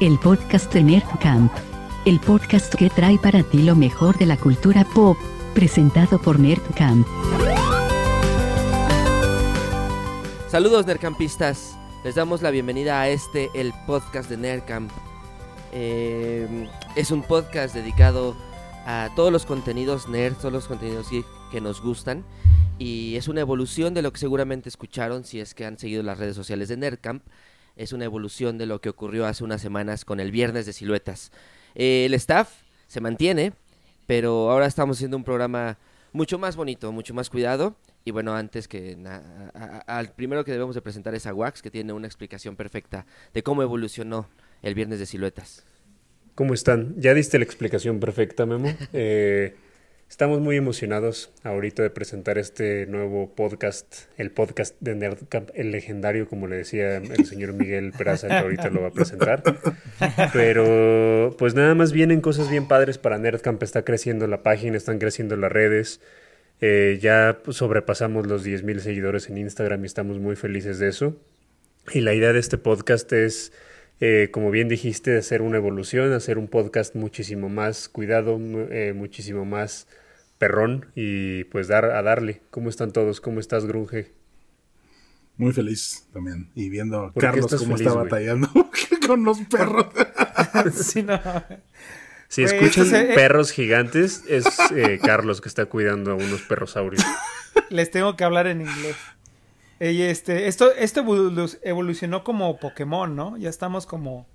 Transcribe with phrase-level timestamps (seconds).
[0.00, 1.52] el podcast de Nerdcamp.
[2.04, 5.16] El podcast que trae para ti lo mejor de la cultura pop,
[5.54, 7.04] presentado por Nerdcamp.
[10.48, 14.92] Saludos Nerdcampistas, les damos la bienvenida a este, el podcast de Nerdcamp.
[15.72, 18.36] Eh, es un podcast dedicado
[18.86, 21.08] a todos los contenidos nerd, todos los contenidos
[21.50, 22.24] que nos gustan.
[22.78, 26.18] Y es una evolución de lo que seguramente escucharon si es que han seguido las
[26.18, 27.24] redes sociales de Nerdcamp.
[27.78, 31.30] Es una evolución de lo que ocurrió hace unas semanas con el Viernes de Siluetas.
[31.76, 33.52] Eh, el staff se mantiene,
[34.06, 35.78] pero ahora estamos haciendo un programa
[36.12, 37.76] mucho más bonito, mucho más cuidado.
[38.04, 41.70] Y bueno, antes que nada, al primero que debemos de presentar es a Wax, que
[41.70, 44.28] tiene una explicación perfecta de cómo evolucionó
[44.62, 45.64] el Viernes de Siluetas.
[46.34, 46.94] ¿Cómo están?
[46.98, 48.74] Ya diste la explicación perfecta, Memo.
[48.92, 49.54] Eh,
[50.08, 56.28] estamos muy emocionados ahorita de presentar este nuevo podcast, el podcast de Nerdcamp, el legendario,
[56.28, 59.42] como le decía el señor Miguel Peraza, que ahorita lo va a presentar.
[60.32, 63.62] Pero pues nada más vienen cosas bien padres para Nerdcamp.
[63.62, 66.00] Está creciendo la página, están creciendo las redes.
[66.60, 71.16] Eh, ya sobrepasamos los 10.000 seguidores en Instagram y estamos muy felices de eso.
[71.92, 73.52] Y la idea de este podcast es,
[74.00, 78.38] eh, como bien dijiste, hacer una evolución, hacer un podcast muchísimo más cuidado,
[78.70, 79.86] eh, muchísimo más
[80.38, 82.42] perrón y pues dar a darle.
[82.50, 83.20] ¿Cómo están todos?
[83.20, 84.12] ¿Cómo estás, Grunge?
[85.36, 86.50] Muy feliz también.
[86.54, 88.48] Y viendo a ¿Por qué Carlos cómo feliz, está batallando
[89.06, 89.86] con los perros.
[90.72, 91.20] Sí, no.
[92.28, 97.02] Si escuchan eh, perros gigantes, es eh, Carlos que está cuidando a unos perrosaurios.
[97.70, 98.96] Les tengo que hablar en inglés.
[99.80, 103.36] Este, esto, esto evolu- evolucionó como Pokémon, ¿no?
[103.36, 104.26] Ya estamos como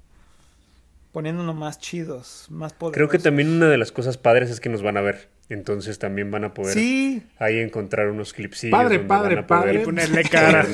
[1.14, 2.96] poniéndonos más chidos, más poderosos.
[2.96, 5.30] Creo que también una de las cosas padres es que nos van a ver.
[5.50, 8.78] Entonces también van a poder Sí, ahí encontrar unos clipsillos.
[8.78, 9.80] Padre, donde padre, van a poder padre.
[9.86, 10.66] Ponerle cara.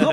[0.00, 0.12] no,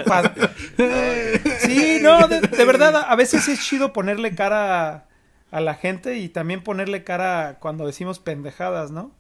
[1.60, 5.08] sí, no, de, de verdad, a veces es chido ponerle cara
[5.52, 9.12] a la gente y también ponerle cara cuando decimos pendejadas, ¿no?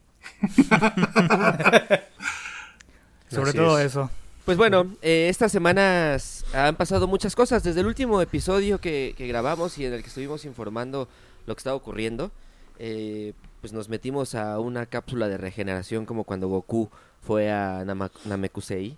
[3.29, 3.87] Sobre Así todo es.
[3.87, 4.09] eso.
[4.47, 7.63] Pues bueno, eh, estas semanas han pasado muchas cosas.
[7.63, 11.09] Desde el último episodio que, que grabamos y en el que estuvimos informando
[11.45, 12.31] lo que estaba ocurriendo,
[12.79, 16.89] eh, pues nos metimos a una cápsula de regeneración como cuando Goku
[17.21, 18.97] fue a Nama- Namekusei.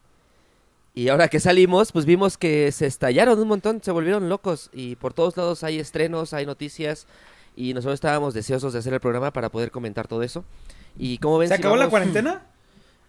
[0.94, 4.98] Y ahora que salimos, pues vimos que se estallaron un montón, se volvieron locos y
[4.98, 7.08] por todos lados hay estrenos, hay noticias
[7.56, 10.44] y nosotros estábamos deseosos de hacer el programa para poder comentar todo eso.
[10.96, 12.44] Y como ven, ¿Se si acabó la cuarentena?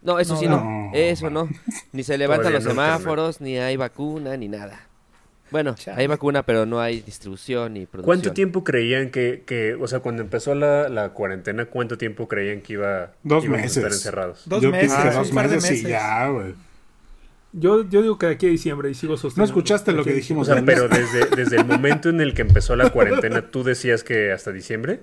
[0.02, 0.56] no, eso No, sí no.
[0.64, 0.90] no.
[0.94, 1.48] Eso no.
[1.92, 4.86] Ni se levantan los no, semáforos, ni hay vacuna, ni nada.
[5.50, 6.00] Bueno, Chale.
[6.00, 8.04] hay vacuna, pero no hay distribución ni producción.
[8.04, 12.60] ¿Cuánto tiempo creían que, que, o sea, cuando empezó la, la cuarentena, cuánto tiempo creían
[12.60, 13.78] que iba Dos meses.
[13.78, 14.42] a estar encerrados?
[14.46, 15.88] Dos Yo meses, un dos meses y meses.
[15.88, 16.54] ya, güey.
[17.52, 19.50] Yo, yo digo que de aquí a diciembre y sigo ¿No sosteniendo.
[19.52, 20.48] escuchaste De lo que dijimos?
[20.48, 24.04] O sea, pero desde, desde el momento en el que empezó la cuarentena, ¿tú decías
[24.04, 25.00] que hasta diciembre?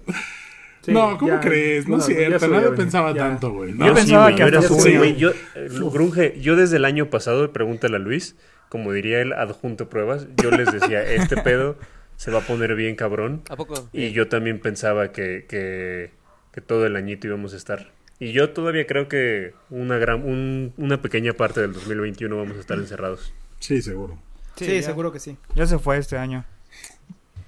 [0.87, 1.85] Sí, no, ¿cómo ya- crees?
[1.87, 3.17] No, es ya cierto, nadie pensaba ya.
[3.17, 3.71] tanto, güey.
[3.77, 4.97] Yo No, pensaba güey, que yo era hasta su- junio.
[4.99, 8.35] güey, yo, eh, Grunge, yo desde el año pasado, pregúntale a Luis,
[8.69, 11.77] como diría él, adjunto pruebas, yo les decía, este pedo
[12.15, 13.41] se va a poner bien cabrón.
[13.49, 13.89] ¿A poco?
[13.91, 16.11] Y yo también pensaba que, que,
[16.53, 17.91] que todo el añito íbamos a estar.
[18.19, 22.59] Y yo todavía creo que una gran, un- una pequeña parte del 2021 vamos a
[22.61, 23.33] estar encerrados.
[23.59, 24.17] Sí, seguro.
[24.55, 25.37] Sí, seguro que sí.
[25.53, 26.45] Ya se fue este año.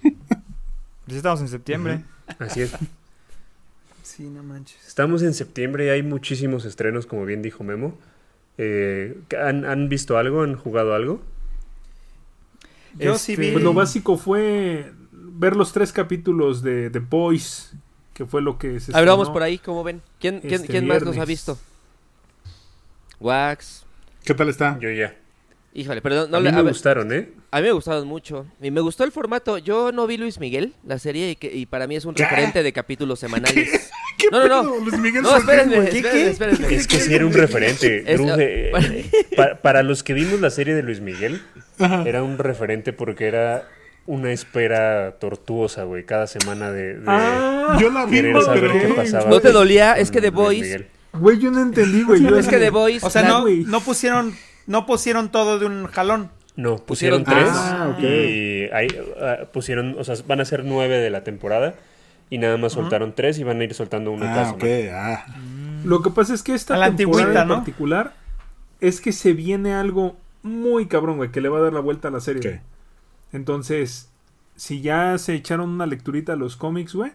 [1.07, 2.01] Ya estamos en septiembre.
[2.37, 2.71] Así es.
[4.09, 4.87] Sí, no manches.
[4.87, 7.95] Estamos en septiembre y hay muchísimos estrenos, como bien dijo Memo.
[8.57, 10.41] Eh, ¿han, han visto algo?
[10.41, 11.21] ¿Han jugado algo?
[12.97, 13.51] Yo sí Este, vi.
[13.51, 17.73] Pues lo básico fue ver los tres capítulos de The Boys,
[18.15, 20.01] que fue lo que se A ver, vamos por ahí, ¿cómo ven?
[20.19, 21.57] ¿Quién, quién, Este quién más los ha visto?
[23.19, 23.85] Wax.
[24.23, 24.79] ¿Qué tal está?
[24.79, 25.15] Yo ya.
[25.73, 27.29] Híjole, pero no a le- mí a me ver, gustaron, ¿eh?
[27.51, 28.47] a mí me gustaron mucho.
[28.61, 29.59] Y me gustó el formato.
[29.59, 32.23] Yo no vi Luis Miguel, la serie, y, que, y para mí es un ¿Qué?
[32.23, 33.91] referente de capítulos semanales.
[34.17, 34.61] ¿Qué No, no, no.
[34.71, 34.79] pedo?
[34.83, 36.73] Luis Miguel No, espérenme, espérenme, espérenme.
[36.75, 38.03] Es que sí era un referente.
[38.11, 39.05] Es- Grunge, eh,
[39.37, 41.41] pa- para los que vimos la serie de Luis Miguel,
[42.05, 43.67] era un referente porque era
[44.07, 48.73] una espera tortuosa, güey, cada semana de, de Ah, Yo la vi, saber pero...
[48.87, 49.29] qué pasaba.
[49.29, 49.93] ¿No te dolía?
[49.99, 50.31] Es que The.
[50.31, 50.87] Miguel.
[51.13, 52.25] güey, yo no entendí, güey.
[52.39, 53.03] Es que The Boys...
[53.03, 53.63] O sea, no, güey.
[53.65, 54.33] no pusieron,
[54.69, 56.31] no pusieron todo de un jalón.
[56.55, 57.53] No, pusieron, Pusieron tres.
[57.55, 58.03] Ah, ok.
[58.03, 58.87] Y ahí
[59.21, 61.75] ah, pusieron, o sea, van a ser nueve de la temporada.
[62.29, 65.13] Y nada más soltaron tres y van a ir soltando uno cada Ah, ok, semana.
[65.25, 65.25] ah.
[65.83, 67.55] Lo que pasa es que esta A la temporada antigüita, en ¿no?
[67.55, 68.13] particular
[68.81, 72.09] es que se viene algo muy cabrón, güey, que le va a dar la vuelta
[72.09, 72.61] a la serie.
[73.33, 74.09] Entonces,
[74.55, 77.11] si ya se echaron una lecturita a los cómics, güey,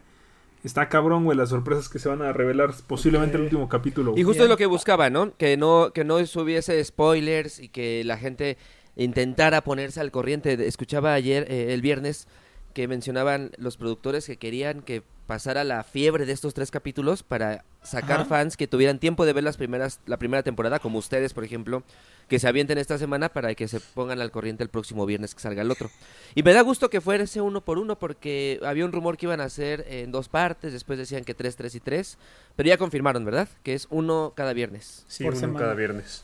[0.64, 4.14] está cabrón, güey, las sorpresas que se van a revelar posiblemente en el último capítulo.
[4.16, 5.36] Y justo es lo que buscaba, ¿no?
[5.36, 8.56] Que no, que no hubiese spoilers y que la gente
[8.96, 10.66] intentara ponerse al corriente.
[10.66, 12.26] Escuchaba ayer, eh, el viernes,
[12.72, 17.64] que mencionaban los productores que querían que pasara la fiebre de estos tres capítulos para
[17.82, 18.24] sacar Ajá.
[18.26, 21.82] fans que tuvieran tiempo de ver las primeras, la primera temporada, como ustedes, por ejemplo,
[22.28, 25.40] que se avienten esta semana para que se pongan al corriente el próximo viernes que
[25.40, 25.90] salga el otro.
[26.34, 29.26] Y me da gusto que fuera ese uno por uno porque había un rumor que
[29.26, 32.18] iban a hacer en dos partes, después decían que tres, tres y tres,
[32.56, 33.48] pero ya confirmaron, ¿verdad?
[33.62, 35.04] Que es uno cada viernes.
[35.08, 35.58] Sí, Por uno semana.
[35.60, 36.22] cada viernes.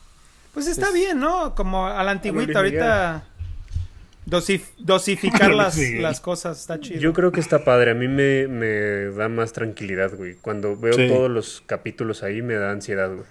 [0.53, 1.55] Pues está Es- bien, ¿no?
[1.55, 3.23] Como a la antigüita, ahorita
[4.31, 6.99] dosif- dosificar las, las cosas está chido.
[6.99, 7.91] Yo creo que está padre.
[7.91, 10.35] A mí me, me da más tranquilidad, güey.
[10.41, 11.07] Cuando veo Sí.
[11.07, 13.25] todos los capítulos ahí me da ansiedad, güey.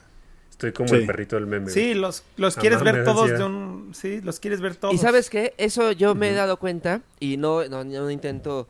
[0.51, 0.97] Estoy como Sí.
[0.97, 1.71] el perrito del meme.
[1.71, 3.93] Sí, los, los quieres ver todos de un...
[3.95, 4.95] Sí, los quieres ver todos.
[4.95, 8.69] Y sabes qué, eso yo me he dado cuenta y no, no, no intento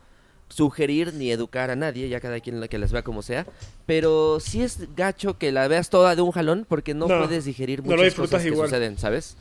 [0.48, 3.44] sugerir ni educar a nadie, ya cada quien la que las vea como sea,
[3.86, 7.44] pero sí es gacho que la veas toda de un jalón porque no, No, puedes
[7.44, 8.68] digerir no lo muchas disfrutas cosas que igual.
[8.68, 9.36] suceden, ¿sabes?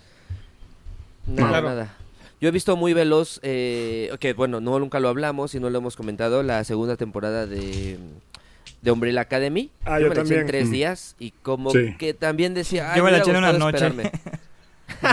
[1.28, 1.70] Nada, Claro.
[1.70, 1.98] nada.
[2.42, 5.78] Yo he visto muy veloz, eh, que bueno, no nunca lo hablamos y no lo
[5.80, 7.98] hemos comentado, la segunda temporada de,
[8.82, 9.72] de Umbrella Academy.
[9.84, 10.48] Ah, yo yo me la eché en también.
[10.48, 10.72] tres Mm.
[10.72, 11.96] días y como Sí.
[11.98, 13.86] que también decía, Yo "Ay, me la eché en una noche.
[13.88, 14.12] esperarme".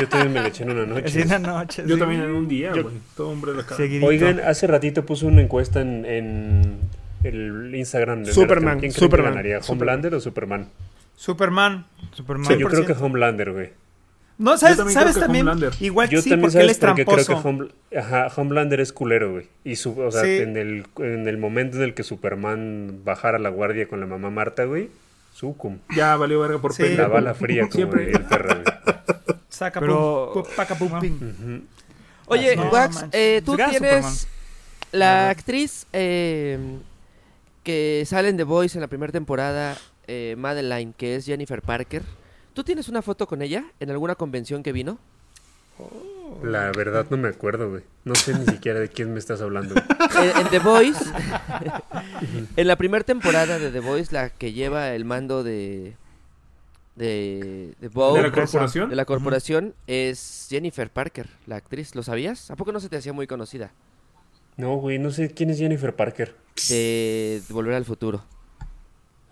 [0.00, 1.04] Yo también me lo eché en una noche.
[1.06, 1.82] Así una noche.
[1.86, 2.00] Yo sí.
[2.00, 2.94] también en un día, Yo- güey.
[3.16, 3.76] Todo hombre de acá.
[3.76, 4.06] Seguidito.
[4.06, 6.78] Oigan, hace ratito puse una encuesta en, en
[7.24, 8.78] el Instagram de Superman.
[8.80, 9.62] ¿Quién Superman, ganaría?
[9.62, 9.82] Superman.
[9.96, 10.68] ¿Homelander o Superman?
[11.16, 11.86] Superman.
[12.12, 12.46] Superman.
[12.46, 12.86] Sí, yo creo 100%.
[12.86, 13.70] que Homelander, güey.
[14.38, 15.48] No, ¿sabes, también ¿sabes también?
[15.48, 15.72] Homelander.
[15.80, 17.42] Igual Yo sí, también porque él es porque creo tramposo.
[17.42, 19.48] que Home- ajá, Homelander es culero, güey.
[19.64, 20.36] Y su, o sea, Sí.
[20.38, 24.28] en, el, en el momento en el que Superman bajara la guardia con la mamá
[24.30, 24.90] Marta, güey,
[25.32, 25.78] sucum.
[25.96, 26.82] Ya valió verga por Sí.
[26.82, 27.02] pendejo.
[27.02, 28.10] La bala fría, como Siempre.
[28.12, 28.76] el perro, güey.
[29.48, 31.12] Saca Pero- pum, paca, pum, ping.
[31.14, 31.62] Ujú.
[32.26, 34.12] Oye, No, Wax, eh, tú tienes Superman.
[34.92, 36.58] la actriz eh,
[37.62, 42.02] que sale en The Voice en la primera temporada, eh, Madeline, que es Jennifer Parker.
[42.56, 44.98] ¿Tú tienes una foto con ella en alguna convención que vino?
[46.42, 47.82] La verdad no me acuerdo, güey.
[48.04, 49.74] No sé ni siquiera de quién me estás hablando.
[49.74, 49.84] güey.
[50.30, 51.04] En, en The Voice,
[52.56, 55.96] en la primera temporada de The Voice, la que lleva el mando de
[56.94, 58.88] de, de ¿De la corporación?
[58.88, 61.94] de la corporación, es Jennifer Parker, la actriz.
[61.94, 62.50] ¿Lo sabías?
[62.50, 63.70] ¿A poco no se te hacía muy conocida?
[64.56, 66.34] No, güey, no sé quién es Jennifer Parker.
[66.70, 68.24] De Volver al Futuro.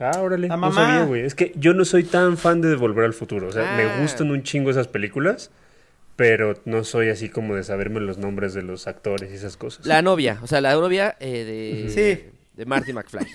[0.00, 0.74] Ah, órale, La no mamá.
[0.74, 1.22] sabía, güey.
[1.22, 3.48] Es que yo no soy tan fan de Volver al Futuro.
[3.48, 3.76] O sea, Ah.
[3.76, 5.50] me gustan un chingo esas películas,
[6.16, 9.86] pero no soy así como de saberme los nombres de los actores y esas cosas.
[9.86, 12.30] La novia, o sea, la novia eh, de, Sí.
[12.56, 13.26] de Marty McFly.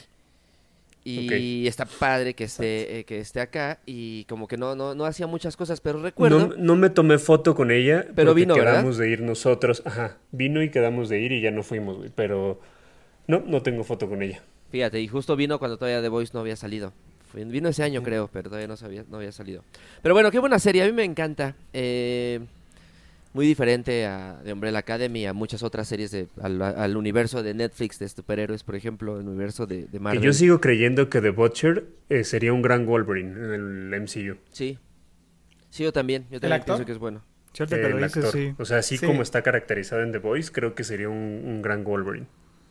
[1.05, 5.05] Y está padre que esté, eh, que esté acá y como que no, no, no
[5.05, 6.49] hacía muchas cosas, pero recuerdo...
[6.49, 8.73] No, no me tomé foto con ella, Pero vino, ¿verdad?
[8.73, 9.81] quedamos de ir nosotros.
[9.85, 12.11] Ajá, vino y quedamos de ir y ya no fuimos, güey.
[12.13, 12.59] Pero
[13.27, 14.43] no, no tengo foto con ella.
[14.71, 16.93] Fíjate, y justo vino cuando todavía The Voice no había salido.
[17.33, 19.63] Vino ese año, creo, pero todavía no, sabía, no había salido.
[20.01, 21.55] Pero bueno, qué buena serie, a mí me encanta.
[21.73, 22.39] Eh,
[23.33, 27.53] muy diferente a de Umbrella Academy, a muchas otras series de, al, al universo de
[27.53, 30.23] Netflix de superhéroes, por ejemplo, el universo de, de Que Marvel.
[30.23, 33.53] yo sigo creyendo que The Butcher eh, sería un gran Wolverine en
[33.93, 34.37] el MCU.
[34.51, 34.79] Sí.
[35.69, 36.23] Sí, yo también.
[36.31, 36.77] Yo también actor?
[36.77, 37.21] pienso que es bueno.
[37.53, 38.53] Cierto que lo dices, sí.
[38.57, 39.05] O sea, así Sí.
[39.05, 42.25] como está caracterizado en The Voice, creo que sería un, un gran Wolverine.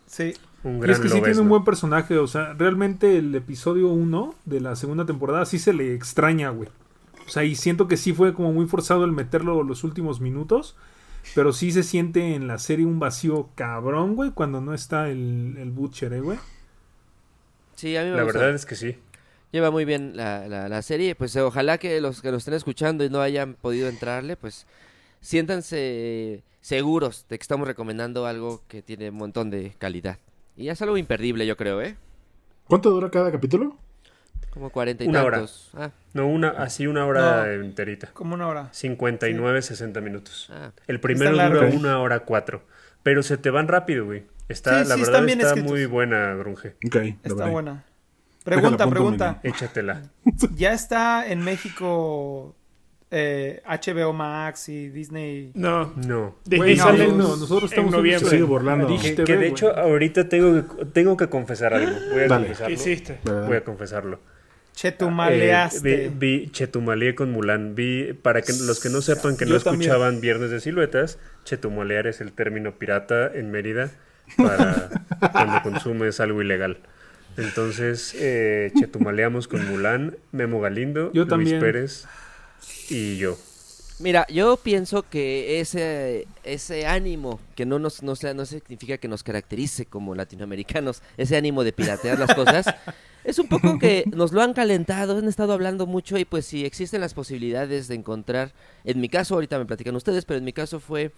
[0.09, 0.35] Sí.
[0.65, 3.89] Un Y gran es que sí tiene un buen personaje, o sea, realmente el episodio
[3.91, 6.69] 1 de la segunda temporada sí se le extraña, güey.
[7.27, 10.75] O sea, y siento que sí fue como muy forzado el meterlo los últimos minutos,
[11.35, 15.57] pero sí se siente en la serie un vacío cabrón, güey, cuando no está el,
[15.59, 16.39] el Butcher, eh, güey.
[17.77, 18.39] Sí, a mí me La gusta.
[18.41, 18.97] verdad es que sí.
[19.53, 21.15] Lleva muy bien la, la, la serie.
[21.15, 24.67] Pues ojalá que los que lo estén escuchando y no hayan podido entrarle, pues
[25.21, 30.19] siéntanse seguros de que estamos recomendando algo que tiene un montón de calidad.
[30.57, 31.97] Y es algo imperdible, yo creo, ¿eh?
[32.67, 33.77] ¿Cuánto dura cada capítulo?
[34.51, 35.45] Como cuarenta y Una hora.
[35.75, 37.53] Ah, No, una, así una hora No.
[37.65, 38.09] enterita.
[38.13, 38.69] Como una hora.
[38.73, 40.49] 59, 60 minutos.
[40.53, 40.73] ah.
[40.87, 42.63] El primero dura una hora cuatro.
[43.03, 44.25] Pero se te van rápido, güey.
[44.49, 45.71] Está, Sí, la sí, verdad está escritos.
[45.71, 46.75] muy buena, Grunge.
[46.87, 47.85] Ok, la Está buena.
[48.45, 49.41] Pregunta, pregunta.
[49.43, 50.03] Échatela.
[50.57, 52.57] ¿Ya está en México
[53.11, 55.51] eh, HBO Max y Disney?
[55.55, 55.93] No.
[55.97, 56.37] No.
[56.45, 58.31] Disney no, sale no, nosotros estamos en- noviembre.
[58.31, 58.89] Sigue burlando.
[59.25, 61.93] Que, de hecho ahorita tengo que, tengo que confesar algo.
[62.13, 62.47] Voy a Dale.
[62.49, 62.75] ¿Qué confesarlo.
[62.75, 63.19] hiciste?
[63.25, 64.21] Voy a confesarlo.
[64.75, 66.05] Chetumaleaste.
[66.07, 67.75] Eh, vi, vi Chetumaleé con Mulan.
[67.75, 69.91] Vi, para que los que no sepan que no también.
[69.91, 73.91] escuchaban Viernes de Siluetas, chetumalear es el término pirata en Mérida
[74.37, 74.89] para
[75.33, 76.79] cuando consumes algo ilegal.
[77.37, 81.61] Entonces, eh, chetumaleamos con Mulan, Memo Galindo, Yo Luis también.
[81.61, 82.07] Pérez
[82.89, 83.37] y yo.
[84.01, 89.09] Mira, yo pienso que ese, ese ánimo, que no nos no, sea, no significa que
[89.09, 92.67] nos caracterice como latinoamericanos, ese ánimo de piratear las cosas,
[93.25, 96.65] es un poco que nos lo han calentado, han estado hablando mucho y pues si
[96.65, 98.53] existen las posibilidades de encontrar,
[98.85, 101.11] en mi caso, ahorita me platican ustedes, pero en mi caso fue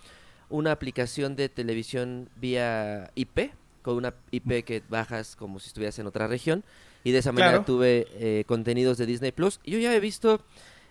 [0.48, 3.50] una aplicación de televisión vía IP,
[3.82, 6.64] con una IP que bajas como si estuvieras en otra región.
[7.04, 7.64] Y de esa manera Claro.
[7.64, 9.60] tuve eh, contenidos de Disney Plus.
[9.64, 10.42] Yo ya he visto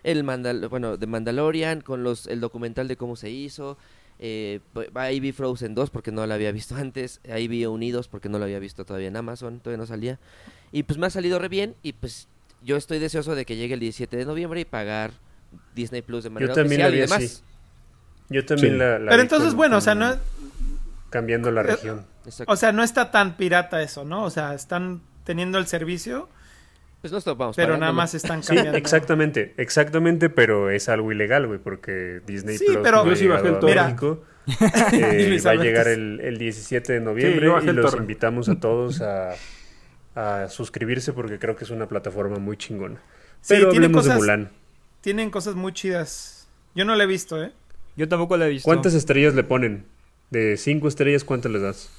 [0.02, 3.76] el Mandal bueno, de Mandalorian con los el documental de cómo se hizo.
[4.22, 7.20] Eh, b- ahí vi Frozen 2 porque no la había visto antes.
[7.30, 10.18] Ahí vi Unidos porque no lo había visto todavía en Amazon, todavía no salía.
[10.72, 12.28] Y pues me ha salido re bien y pues
[12.62, 15.12] yo estoy deseoso de que llegue el 17 de noviembre y pagar
[15.74, 17.32] Disney Plus de manera también la oficial y vi demás.
[17.40, 17.42] así.
[18.28, 18.78] Yo también Sí.
[18.78, 20.14] la, la Pero vi entonces, con- bueno, o sea, no,
[21.10, 22.06] Cambiando la Pero- región.
[22.24, 22.52] Exacto.
[22.52, 24.22] o sea, no está tan pirata eso, ¿no?
[24.24, 26.28] O sea, están teniendo el servicio,
[27.00, 28.76] pues no estamos pero nada más están Sí, cambiando.
[28.78, 33.26] exactamente, exactamente, pero es algo ilegal, güey, porque Disney Sí, Plus pero- no Yo sí
[33.26, 33.60] bajé el.
[33.64, 34.22] México.
[34.92, 39.00] Eh, va a llegar el, el 17 de Sí, noviembre y los invitamos a todos
[39.00, 39.34] a,
[40.14, 42.96] a suscribirse porque creo que es una plataforma muy chingona.
[43.42, 44.50] Sí, Pero tiene hablemos de cosas- Mulan.
[45.02, 46.48] Tienen cosas muy chidas.
[46.74, 47.52] Yo no la he visto, ¿eh?
[47.96, 48.64] Yo tampoco la he visto.
[48.64, 49.84] ¿Cuántas estrellas le ponen?
[50.30, 51.90] De cinco estrellas, ¿cuántas le das?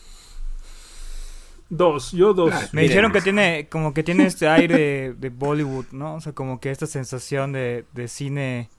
[1.73, 2.53] Dos, yo dos.
[2.73, 6.15] Me dijeron que tiene, como que tiene este aire de Bollywood, ¿no?
[6.15, 8.69] O sea, como que esta sensación de, de cine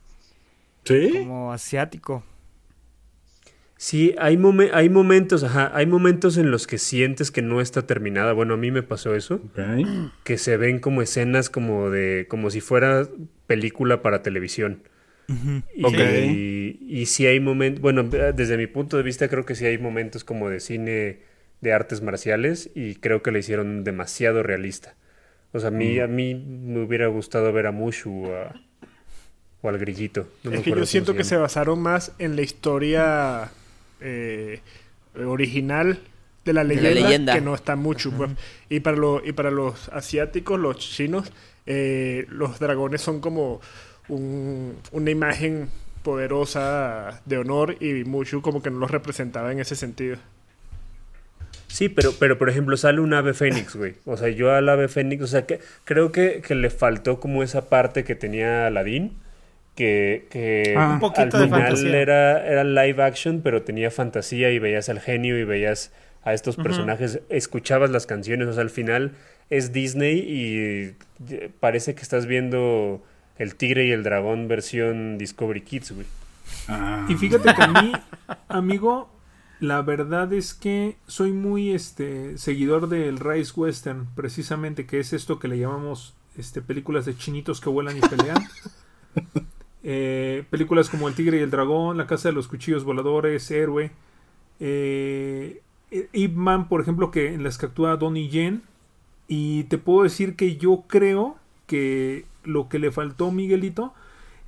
[0.85, 1.11] ¿Sí?
[1.11, 2.23] como asiático.
[3.77, 7.85] Sí, hay, momen- hay momentos, ajá, hay momentos en los que sientes que no está
[7.87, 8.33] terminada.
[8.33, 9.41] Bueno, a mí me pasó eso,
[10.25, 13.09] que se ven como escenas como de, como si fuera
[13.49, 14.83] película para televisión.
[15.75, 15.95] Y, Ok.
[15.95, 20.25] y sí hay momentos, bueno, desde mi punto de vista creo que sí hay momentos
[20.25, 21.21] como de cine
[21.63, 24.95] de artes marciales y creo que le hicieron demasiado realista.
[25.53, 26.03] O sea, a mí, Mm.
[26.03, 28.55] a mí me hubiera gustado ver a Mushu o, a-
[29.63, 30.27] o al grillito.
[30.43, 33.51] No me es que yo siento que se basaron más en la historia
[34.01, 34.61] eh,
[35.25, 36.01] original
[36.45, 38.11] de la De la leyenda, que no está mucho.
[38.11, 38.31] pues.
[38.69, 41.33] Y, para los, y para los asiáticos, los chinos,
[41.67, 43.61] eh, los dragones son como
[44.09, 45.69] un- una imagen
[46.03, 50.17] poderosa de honor y Mushu como que no los representaba en ese sentido.
[51.73, 53.95] Sí, pero, pero por ejemplo sale un ave fénix, güey.
[54.05, 57.43] O sea, yo al ave fénix, o sea, que creo que, que le faltó como
[57.43, 59.17] esa parte que tenía Aladdin,
[59.75, 61.01] que, que Ah.
[61.01, 65.45] Un al final era, era live action, pero tenía fantasía y veías al genio y
[65.45, 65.93] veías
[66.25, 69.13] a estos personajes, escuchabas las canciones, o sea, al final
[69.49, 73.03] es Disney y parece que estás viendo
[73.39, 76.07] El Tigre y el Dragón versión Discovery Kids, güey.
[76.69, 77.07] Ah.
[77.09, 77.93] Y fíjate que a mí,
[78.49, 79.11] amigo,
[79.63, 85.39] la verdad es que soy muy este seguidor del Rice Western, precisamente, que es esto
[85.39, 88.45] que le llamamos este películas de chinitos que vuelan y pelean.
[89.85, 93.91] Eh, películas como El Tigre y el Dragón, La Casa de los Cuchillos Voladores, Héroe.
[94.61, 98.63] Eh, eh, Ip Man, por ejemplo, que en las que actúa Donnie Yen.
[99.27, 103.93] Y te puedo decir que yo creo que lo que le faltó Miguelito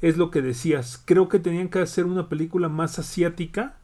[0.03, 1.03] es lo que decías.
[1.05, 3.75] Creo que tenían que hacer una película más asiática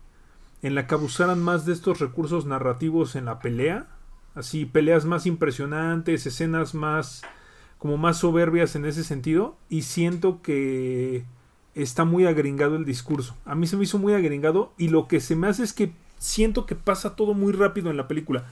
[0.63, 3.87] en la que abusaran más de estos recursos narrativos en la pelea.
[4.35, 7.23] Así, peleas más impresionantes, escenas más
[7.79, 9.57] como más soberbias en ese sentido.
[9.69, 11.25] Y siento que
[11.75, 13.37] está muy agringado el discurso.
[13.45, 15.93] A mí se me hizo muy agringado y lo que se me hace es que
[16.19, 18.45] siento que pasa todo muy rápido en la película.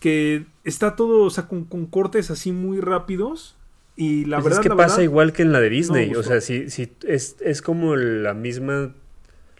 [0.00, 3.56] Que está todo, o sea, con, con cortes así muy rápidos.
[3.96, 6.22] Y la Pues verdad es que pasa verdad, igual que en la de Disney, o
[6.22, 8.92] sea, sí, sí, es, es como la misma,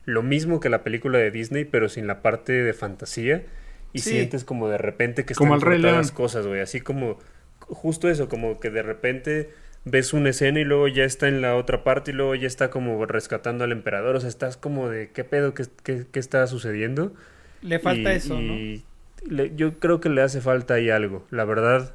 [0.07, 3.45] lo mismo que la película de Disney, pero sin la parte de fantasía,
[3.93, 4.11] y Sí.
[4.11, 6.15] sientes como de repente que están Como cortadas León.
[6.15, 7.19] cosas, güey, así como,
[7.61, 9.51] justo eso, como que de repente
[9.85, 12.71] ves una escena y luego ya está en la otra parte y luego ya está
[12.71, 15.55] como rescatando al emperador, o sea, estás como de, ¿qué pedo?
[15.55, 17.15] ¿Qué, qué, qué está sucediendo?
[17.63, 18.55] Le falta Y- eso, ¿no?
[18.55, 18.85] y
[19.29, 21.27] le- yo creo que le hace falta ahí algo.
[21.31, 21.95] La verdad,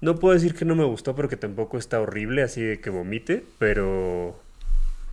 [0.00, 3.44] no puedo decir que no me gustó porque tampoco está horrible, así de que vomite,
[3.58, 4.40] pero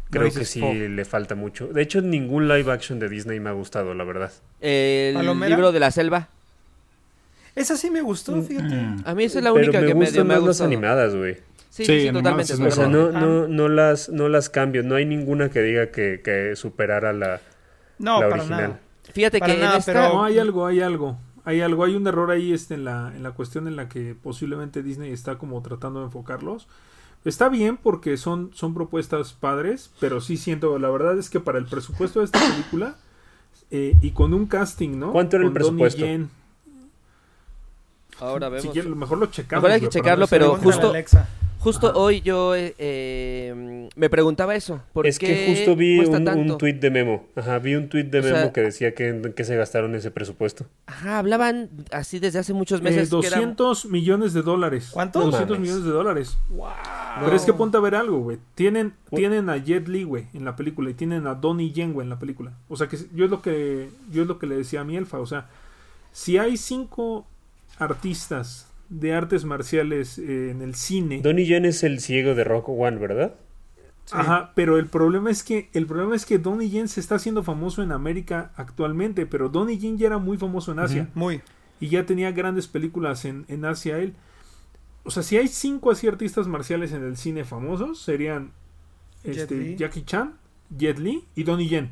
[0.10, 1.68] creo que sí le falta mucho.
[1.68, 4.32] De hecho, ningún live action de Disney me ha gustado, la verdad.
[4.62, 5.50] El ¿Palomera?
[5.56, 6.30] libro de la selva.
[7.56, 8.76] Esa sí me gustó, fíjate.
[8.76, 9.04] Mm.
[9.06, 10.48] A mí esa es la pero única me que me, gustan me ha más las
[10.50, 10.68] gustado.
[10.68, 11.38] animadas, güey.
[11.70, 12.54] Sí, totalmente.
[12.54, 12.88] O sea, mejor.
[12.90, 13.22] no, Ah.
[13.22, 14.84] no, no las, no las cambio.
[14.84, 17.40] No hay ninguna que diga que, que superara la,
[18.00, 18.62] No, la para original.
[18.62, 18.80] nada.
[19.14, 19.94] Fíjate Para que nada, en esta...
[19.94, 21.18] pero- No, hay algo, hay algo.
[21.46, 24.16] Hay algo, hay un error ahí este, en, la, en la cuestión en la que
[24.22, 26.68] posiblemente Disney está como tratando de enfocarlos.
[27.26, 31.58] Está bien porque son, son propuestas padres, pero sí siento, la verdad es que para
[31.58, 32.96] el presupuesto de esta película
[33.72, 35.12] eh, y con un casting, ¿no?
[35.12, 36.02] ¿Cuánto era el Con presupuesto?
[36.06, 36.30] Yen.
[38.20, 38.72] Ahora Si vemos.
[38.74, 39.64] quieres, a lo mejor lo checamos.
[39.64, 41.30] Mejor hay que checarlo, no pero Pregúntale a justo- Alexa.
[41.60, 41.98] Justo Ajá.
[41.98, 44.82] hoy yo eh, eh, me preguntaba eso.
[44.94, 47.26] ¿por Es qué que justo vi un, un tuit de Memo.
[47.36, 50.12] Ajá, vi un tuit de O sea- Memo que decía que qué se gastaron ese
[50.12, 50.68] presupuesto.
[50.86, 53.10] Ajá, hablaban así desde hace muchos Eh, meses.
[53.10, 54.90] que era- 200 millones de dólares.
[54.94, 55.22] ¿Cuánto?
[55.22, 55.62] 200 Mames.
[55.62, 56.38] millones de dólares.
[57.20, 58.38] Pero es que ponte a ver algo, güey.
[58.56, 60.90] Tienen, tienen a Jet Li, güey, en la película.
[60.90, 62.54] Y tienen a Donnie Yen, güey, en la película.
[62.68, 64.98] O sea que yo es lo que, yo es lo que le decía a mi
[64.98, 65.20] elfa.
[65.20, 65.50] O sea,
[66.12, 67.26] si hay cinco
[67.78, 71.22] artistas de artes marciales eh, en el cine.
[71.22, 73.36] Donnie Yen es el ciego de Rock One, ¿verdad?
[74.12, 77.44] Ajá, pero el problema es que el problema es que Donnie Yen se está haciendo
[77.44, 81.42] famoso en América actualmente, pero Donnie Yen ya era muy famoso en Asia Muy.
[81.80, 84.14] y ya tenía grandes películas en, en Asia él.
[85.06, 88.52] O sea, si hay cinco así artistas marciales en el cine famosos, serían
[89.24, 89.76] este.
[89.76, 90.34] Jackie Chan,
[90.76, 91.92] Jet Li y Donnie Yen.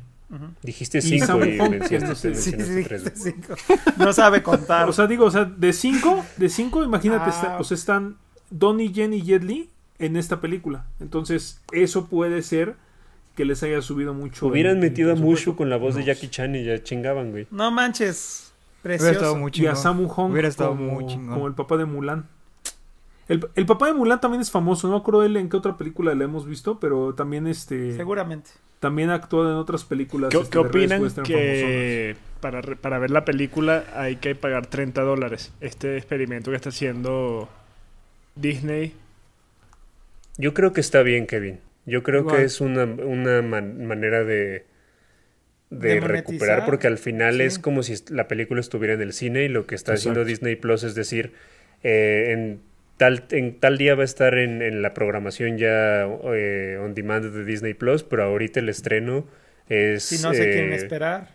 [0.62, 2.34] Dijiste Y cinco y Hung, mencionaste, que no sé.
[2.34, 3.02] Sí, mencionaste sí, tres.
[3.14, 3.54] sí, cinco.
[3.98, 4.88] No sabe contar.
[4.88, 7.28] O sea, digo, o sea, de cinco, de cinco, imagínate, Ah.
[7.30, 8.16] está- o sea, están
[8.50, 10.86] Donnie Yen y Jet Li en esta película.
[10.98, 12.74] Entonces, eso puede ser
[13.36, 14.46] que les haya subido mucho.
[14.46, 16.02] Hubieran el- metido a Mushu con la voz de.
[16.04, 17.46] Jackie Chan y ya chingaban, güey.
[17.52, 18.52] no manches.
[18.82, 19.36] Hubiera estado Precioso.
[19.36, 19.76] muy Y a chingón.
[19.76, 21.34] Samu Hong Hubiera estado como, muy chingón.
[21.34, 22.28] como el papá de Mulan.
[23.28, 25.76] El, el papá de Mulan también es famoso, no me acuerdo él en qué otra
[25.78, 28.50] película le hemos visto, pero también este Seguramente.
[28.80, 30.30] también ha actuado en otras películas.
[30.30, 35.52] ¿Qué, este, qué opinan que para, para ver la película hay que pagar 30 dólares?
[35.62, 37.48] Este experimento que está haciendo
[38.36, 38.92] Disney.
[40.36, 41.60] Yo creo que está bien, Kevin.
[41.86, 42.36] Yo creo Igual.
[42.36, 44.66] que es una, una man- manera de,
[45.70, 47.42] de, recuperar, porque al final Sí.
[47.42, 50.24] es como si la película estuviera en el cine y lo que está haciendo.
[50.24, 51.32] Disney Plus es decir,
[51.82, 52.60] eh, en,
[52.96, 57.24] tal, en tal día va a estar en, en la programación ya eh, on demand
[57.32, 59.26] de Disney Plus, pero ahorita el estreno
[59.68, 60.04] es...
[60.04, 61.28] Si no se quieren eh, esperar.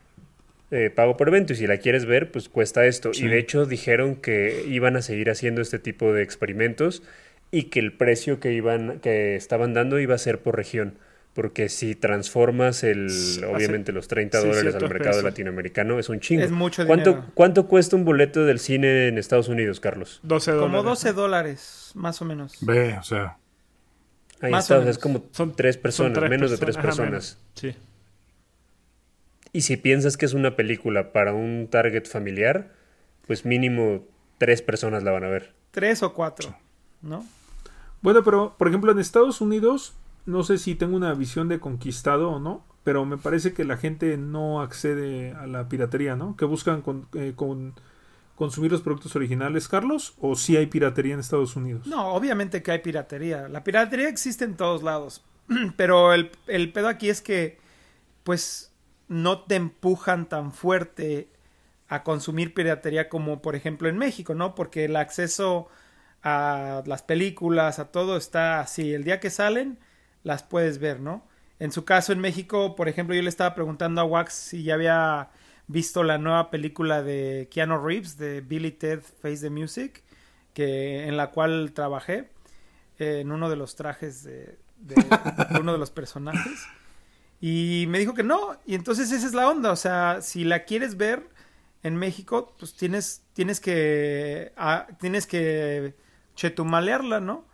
[0.72, 3.14] eh, pago por evento y si la quieres ver, pues cuesta esto.
[3.14, 3.26] Sí.
[3.26, 7.04] Y de hecho dijeron que iban a seguir haciendo este tipo de experimentos
[7.52, 10.98] y que el precio que iban que estaban dando iba a ser por región.
[11.34, 13.08] Porque si transformas el,
[13.54, 15.24] obviamente los 30 sí, dólares al mercado pesos.
[15.24, 16.44] latinoamericano es un chingo.
[16.44, 17.32] Es mucho ¿Cuánto, dinero.
[17.34, 20.20] ¿Cuánto cuesta un boleto del cine en Estados Unidos, Carlos?
[20.24, 20.72] 12 dólares.
[20.72, 22.58] Como 12 dólares, más o menos.
[22.62, 23.38] Ve, o sea,
[24.42, 27.00] Ahí Más está, o es como Son- tres Son personas, tres menos de tres personas.
[27.00, 27.38] Ajá, personas.
[27.72, 27.76] menos.
[27.76, 27.76] Sí.
[29.52, 32.72] Y si piensas que es una película para un target familiar,
[33.28, 34.06] pues mínimo
[34.38, 35.54] tres personas la van a ver.
[35.72, 36.56] Tres o cuatro,
[37.02, 37.26] ¿no?
[38.02, 39.94] Bueno, pero por ejemplo en Estados Unidos,
[40.26, 43.78] no sé si tengo una visión de conquistado o no, pero me parece que la
[43.78, 46.36] gente no accede a la piratería, ¿no?
[46.38, 47.74] Que buscan con, eh, con-
[48.36, 51.88] consumir los productos originales, Carlos, o si hay piratería en Estados Unidos.
[51.88, 53.48] No, obviamente que hay piratería.
[53.50, 55.24] La piratería existe en todos lados.
[55.78, 57.58] Pero el, el pedo aquí es que,
[58.24, 58.74] pues,
[59.08, 61.30] no te empujan tan fuerte
[61.88, 64.56] a consumir piratería como, por ejemplo, en México, ¿no?
[64.56, 65.68] Porque el acceso
[66.24, 68.94] a las películas, a todo está así.
[68.94, 69.80] El día que salen,
[70.24, 71.28] las puedes ver, ¿no?
[71.60, 74.76] En su caso, en México, por ejemplo, yo le estaba preguntando a Wax si ya
[74.76, 75.30] había
[75.68, 80.04] visto la nueva película de Keanu Reeves, de Billy Ted Face the Music,
[80.54, 82.30] que, en la cual trabajé
[83.00, 86.72] eh, en uno de los trajes de, de- de uno de los personajes.
[87.42, 88.58] Y me dijo que no.
[88.66, 89.72] Y entonces esa es la onda.
[89.72, 91.24] O sea, si la quieres ver
[91.84, 94.52] en México, pues tienes, tienes que.
[94.58, 95.96] ah, tienes que
[96.36, 97.46] chetumalearla, ¿no?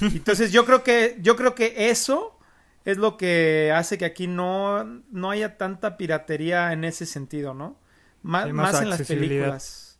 [0.00, 1.16] Entonces yo creo que.
[1.20, 2.38] Yo creo que eso
[2.84, 7.76] es lo que hace que aquí no, no haya tanta piratería en ese sentido, ¿no?
[8.22, 8.98] Más, más en las
[9.42, 9.98] películas.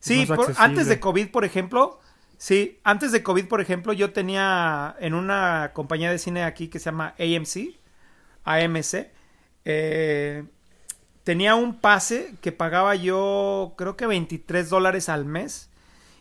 [0.00, 2.00] Sí, por- antes de COVID, por ejemplo,
[2.38, 6.78] sí, antes de COVID, por ejemplo, yo tenía en una compañía de cine aquí que
[6.78, 7.76] se llama AMC,
[8.44, 9.10] AMC,
[9.64, 10.44] eh,
[11.24, 15.70] tenía un pase que pagaba yo creo que 23 dólares al mes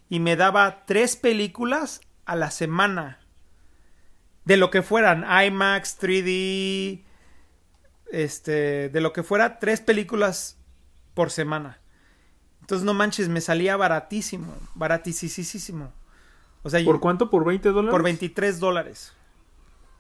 [0.10, 3.20] y me daba tres películas a la semana.
[4.46, 7.04] De lo que fueran, IMAX, 3D,
[8.12, 10.58] este, de lo que fuera, tres películas
[11.14, 11.80] por semana.
[12.62, 15.92] Entonces, no manches, me salía baratísimo, baratísimo.
[16.64, 17.30] O sea, ¿Por yo- cuánto?
[17.30, 17.92] ¿Por 20 dólares?
[17.92, 19.14] por 23 dólares.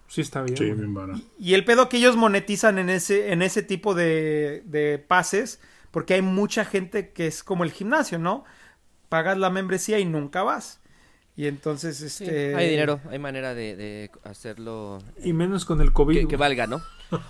[0.08, 0.58] Sí, está bien.
[0.58, 0.78] sí, güey.
[0.78, 1.22] bien barato.
[1.40, 5.60] Y el pedo que ellos monetizan en ese, en ese tipo de, de pases,
[5.92, 8.44] porque hay mucha gente que es como el gimnasio, ¿no?
[9.10, 10.80] Pagas la membresía y nunca vas.
[11.38, 12.56] Y entonces, Sí, este...
[12.56, 16.28] hay dinero, hay manera de, de hacerlo Y menos con el COVID.
[16.28, 16.82] que, valga, ¿no?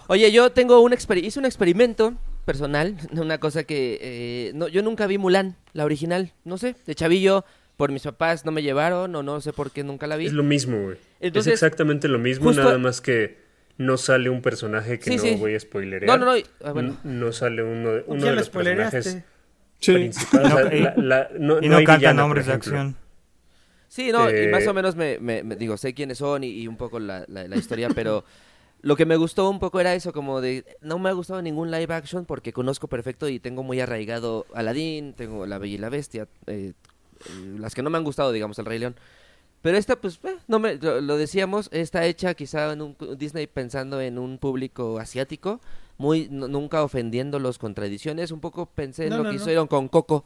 [0.08, 2.14] Oye, yo tengo un hice un experimento
[2.46, 6.94] personal, una cosa que eh, no, yo nunca vi Mulan, la original, no sé, de
[6.96, 7.46] chavillo,
[7.78, 10.28] por mis papás no me llevaron o no sé por qué nunca la vi.
[10.28, 10.98] Es lo mismo, güey.
[11.20, 13.44] Entonces, es exactamente lo mismo, justo- nada más que
[13.78, 15.36] no sale un personaje que Sí, no sí.
[15.38, 16.06] voy a spoilerear.
[16.20, 16.96] No, no, no, ah, bueno.
[17.04, 19.18] No sale uno de, uno ¿Quién de lo los personajes
[19.80, 19.94] Sí.
[19.94, 20.54] principales.
[20.54, 22.46] O sea, Y no- la- la- no, Y no no, hay cantan villana, por nombres
[22.46, 22.96] de acción.
[23.96, 26.50] Sí, no, y Eh, más o menos me, me- me- digo, sé quiénes son y,
[26.50, 28.26] y un poco la, la- la historia, pero
[28.82, 31.72] lo que me gustó un poco era eso, como de, no me ha gustado ningún
[31.72, 35.88] live action porque conozco perfecto y tengo muy arraigado Aladdin, tengo La Bella y la
[35.90, 36.74] Bestia, eh,
[37.26, 38.96] eh, las que no me han gustado, digamos, El Rey León.
[39.62, 43.48] Pero esta, pues, eh, no me, lo, lo decíamos, está hecha quizá en un Disney
[43.48, 45.62] pensando en un público asiático,
[45.98, 48.32] muy nu- nunca ofendiéndolos con tradiciones.
[48.32, 49.42] Un poco pensé en No, lo no, que no.
[49.42, 50.26] hicieron con Coco.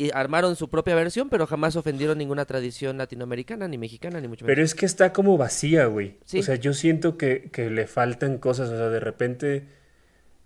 [0.00, 4.44] Y armaron su propia versión, pero jamás ofendieron ninguna tradición latinoamericana, ni mexicana, ni mucho
[4.44, 4.54] menos.
[4.54, 6.14] Pero es que está como vacía, güey.
[6.24, 6.38] Sí.
[6.38, 8.70] O sea, yo siento que, que le faltan cosas.
[8.70, 9.64] O sea, de repente,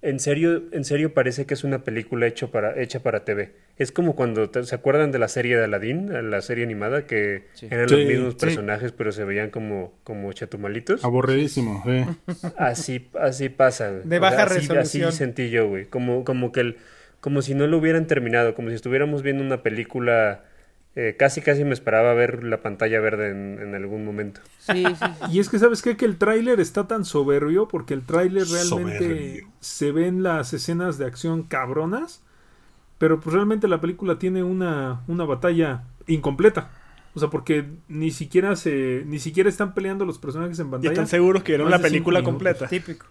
[0.01, 3.53] en serio, en serio parece que es una película hecho para, hecha para TV.
[3.77, 6.31] Es como cuando, te- ¿se acuerdan de la serie de Aladdin?
[6.31, 7.69] La serie animada, que Sí.
[7.71, 8.39] eran Sí, los mismos sí.
[8.47, 11.05] personajes, pero se veían como, como chatumalitos.
[11.05, 12.43] Aburridísimo, sí.
[12.57, 13.91] Así, así pasa.
[13.93, 15.09] De O sea, baja así- resolución.
[15.11, 15.85] Así sentí yo, güey.
[15.85, 16.77] Como, como que el,
[17.23, 20.45] como si no lo hubieran terminado, como si estuviéramos viendo una película.
[20.97, 24.43] eh, casi, casi me esperaba ver la pantalla verde en, en algún momento.
[24.59, 25.25] Sí, sí, sí.
[25.27, 25.97] Y es que, ¿sabes qué?
[25.97, 29.49] Que el tráiler está tan soberbio porque el tráiler realmente Soberbio.
[29.61, 32.23] se ven las escenas de acción cabronas,
[32.99, 36.71] pero pues realmente la película tiene una, una batalla incompleta.
[37.15, 40.93] O sea, porque ni siquiera se ni siquiera están peleando los personajes en Y pantalla.
[40.95, 42.69] están seguros que de cinco película completa.
[42.69, 43.07] Típico.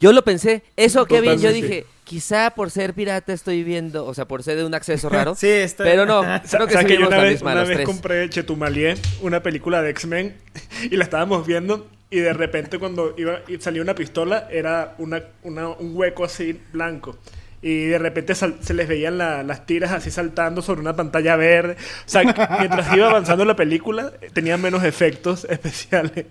[0.00, 1.52] Yo lo pensé, eso Kevin, yo Totalmente.
[1.52, 5.34] dije, quizá por ser pirata estoy viendo, o sea, por ser de un acceso raro,
[5.38, 5.82] Sí, está.
[5.84, 7.86] pero no, creo que ¿Sabes que yo una la vez, misma, una los vez tres.
[7.86, 10.36] compré Chetumalier, una película de X-Men,
[10.90, 15.22] y la estábamos viendo, y de repente cuando iba y salía una pistola, era una,
[15.42, 17.18] una- un hueco así blanco.
[17.62, 21.34] Y de repente sal- se les veían la- las tiras así saltando sobre una pantalla
[21.34, 21.72] verde.
[21.74, 22.22] O sea,
[22.60, 26.26] mientras iba avanzando la película, tenía menos efectos especiales.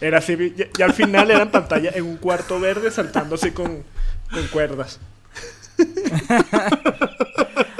[0.00, 3.84] Era así, ya, ya al final eran pantalla en un cuarto verde saltando así con,
[4.32, 4.98] con cuerdas.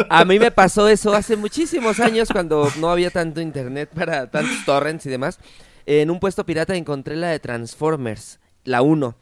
[0.08, 4.64] A mí me pasó eso hace muchísimos años cuando no había tanto internet para tantos
[4.64, 5.38] torrents y demás.
[5.86, 9.14] En un puesto pirata encontré la de Transformers, la 1.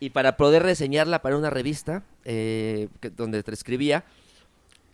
[0.00, 4.04] Y para poder reseñarla para una revista eh, que- donde te escribía,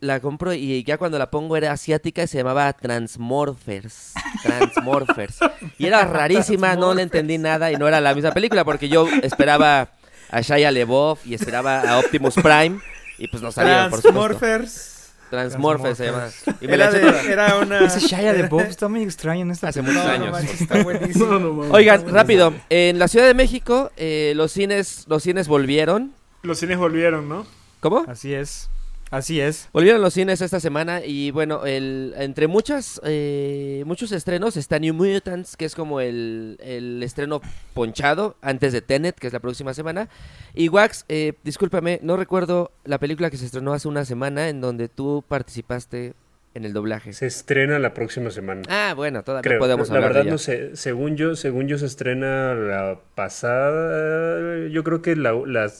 [0.01, 4.12] la compro y ya cuando la pongo era asiática y se llamaba Transmorphers.
[4.42, 5.38] Transmorphers.
[5.79, 9.09] Y era rarísima, no le entendí nada y no era la misma película porque yo
[9.22, 9.90] esperaba
[10.31, 12.81] a Shia LeBoff y esperaba a Optimus Prime
[13.19, 14.38] y pues no salieron, por supuesto.
[14.38, 14.95] Transmorphers.
[15.31, 16.29] Transmorphers se llama.
[16.61, 17.81] Y me la Era, eché de- era una.
[17.85, 20.31] Ese Shia de Bob está muy extraño en esta Hace muchos No, no años.
[20.33, 21.27] manches, está buenísimo.
[21.27, 21.61] No, no.
[21.75, 22.55] Oigan, rápido.
[22.71, 26.12] En la Ciudad de México, eh, los cines, los cines volvieron.
[26.43, 27.47] Los cines volvieron, ¿no?
[27.81, 28.05] ¿Cómo?
[28.09, 28.71] Así es.
[29.11, 29.68] Así es.
[29.73, 34.92] Volvieron los cines esta semana y bueno, el, entre muchas, eh, muchos estrenos está New
[34.92, 37.40] Mutants, que es como el, el estreno
[37.73, 40.09] ponchado antes de Tenet, que es la próxima semana.
[40.55, 44.61] Y Wax, eh, discúlpame, no recuerdo la película que se estrenó hace una semana en
[44.61, 46.14] donde tú participaste
[46.54, 47.12] en el doblaje.
[47.12, 48.62] Se estrena la próxima semana.
[48.68, 49.58] Ah, bueno, todavía Creo.
[49.61, 50.32] podemos la hablar verdad de ella.
[50.32, 50.76] no sé.
[50.76, 54.66] Según yo, según yo se estrena la pasada.
[54.68, 55.70] Yo creo que la, la,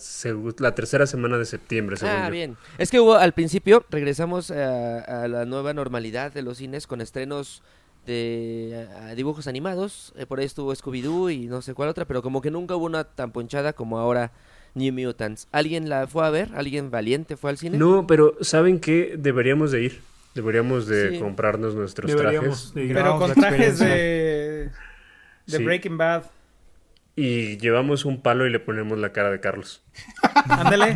[0.59, 1.96] la tercera semana de septiembre.
[1.96, 2.33] Según Ah, yo.
[2.33, 2.57] bien.
[2.78, 7.00] Es que hubo al principio, regresamos a, a la nueva normalidad de los cines con
[7.00, 7.62] estrenos
[8.07, 10.12] de a- dibujos animados.
[10.16, 12.87] Eh, por ahí estuvo Scooby-Doo y no sé cuál otra, pero como que nunca hubo
[12.87, 14.33] una tan ponchada como ahora
[14.74, 15.48] New Mutants.
[15.52, 16.50] ¿Alguien la fue a ver?
[16.54, 17.78] ¿Alguien valiente fue al cine?
[17.78, 19.14] No, pero ¿saben qué?
[19.18, 20.00] Deberíamos de ir.
[20.42, 21.18] Deberíamos de Sí.
[21.18, 22.94] comprarnos nuestros Deberíamos trajes de ir.
[22.94, 24.70] Pero con trajes de.
[25.46, 25.64] De Sí.
[25.64, 26.22] Breaking Bad.
[27.20, 29.83] y llevamos un palo y le ponemos la cara de Carlos.
[30.48, 30.94] Ándale,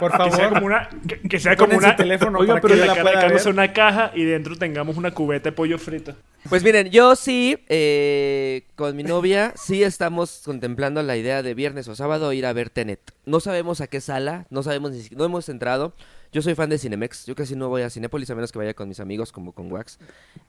[0.00, 0.62] por Que sea como favor.
[0.64, 3.16] una, que, que sea como una, teléfono Oiga, para pero que la la cara de
[3.16, 6.16] Carlos sea una caja y dentro tengamos una cubeta de pollo frito.
[6.48, 11.86] Pues miren, yo sí, eh, con mi novia, sí estamos contemplando la idea de viernes
[11.86, 12.98] o sábado ir a ver Tenet.
[13.24, 15.94] No sabemos a qué sala, no sabemos ni siquiera, no hemos entrado.
[16.32, 18.72] Yo soy fan de Cinemex, yo casi no voy a Cinépolis a menos que vaya
[18.72, 19.98] con mis amigos como con Wax.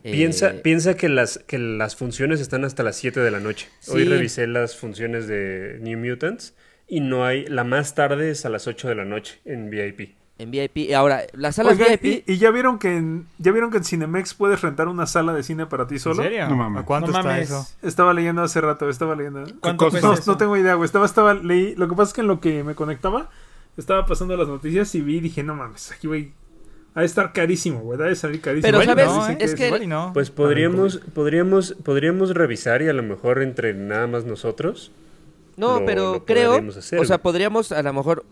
[0.04, 3.67] Eh, Piensa, piensa que las, que las funciones están hasta las 7 de la noche.
[3.89, 4.10] Hoy Sí.
[4.10, 6.56] revisé las funciones de New Mutants
[6.88, 10.15] y no hay, la más tarde es a las 8 de la noche en VIP.
[10.39, 10.78] En VIP.
[10.78, 12.24] Y ahora, las salas Oigan, VIP.
[12.28, 15.34] y, y ya vieron que en, ya vieron que en Cinemex puedes rentar una sala
[15.34, 16.24] de cine para ti ¿En solo.
[16.24, 16.48] serio?
[16.48, 16.82] No mames.
[16.82, 17.50] ¿A cuánto No está mames.
[17.50, 17.67] eso?
[17.84, 19.43] Estaba leyendo hace rato, estaba leyendo.
[19.60, 20.86] ¿Cuánto No, no tengo idea, güey.
[20.86, 21.76] Estaba, estaba, leí.
[21.76, 23.30] Lo que pasa es que en lo que me conectaba,
[23.78, 26.32] estaba pasando las noticias y vi y dije, no mames, aquí güey.
[26.96, 28.00] Ha de estar carísimo, güey.
[28.00, 28.72] Ha de salir carísimo.
[28.80, 29.06] Pero, ¿sabes?
[29.08, 29.38] no, ¿eh?
[29.40, 30.12] Es que- Igual y no.
[30.14, 34.92] Pues podríamos, podríamos, podríamos revisar y a lo mejor entre nada más nosotros.
[35.58, 36.50] No, lo- pero lo creo.
[36.52, 38.24] podríamos hacer, o sea, podríamos a lo mejor.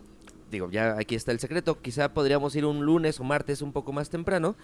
[0.52, 1.80] Digo, ya aquí está el secreto.
[1.80, 4.54] Quizá podríamos ir un lunes o martes un poco más temprano.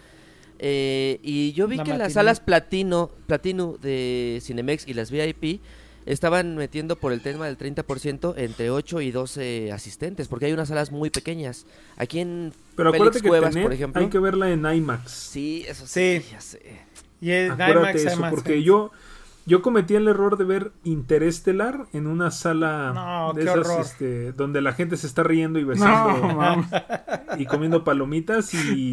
[0.61, 2.15] Eh, y yo vi La que las matinee.
[2.15, 5.61] salas platino, platino de Cinemex y las VIP
[6.13, 10.69] estaban metiendo por el tema del 30% entre 8 y 12 asistentes, porque hay unas
[10.69, 11.67] salas muy pequeñas.
[11.97, 14.03] Aquí en Pero Félix acuérdate que Cuevas, por ejemplo.
[14.03, 15.11] hay que verla en IMAX.
[15.13, 16.29] Sí, eso sí, Sí.
[16.33, 16.61] ya sé.
[17.21, 18.63] Y Acuérdate IMAX, eso, IMAX, porque sí.
[18.65, 18.91] yo,
[19.45, 24.63] yo cometí el error de ver Interestelar en una sala No, de esas este, donde
[24.63, 26.69] la gente se está riendo y besando No,
[27.39, 28.93] y comiendo palomitas y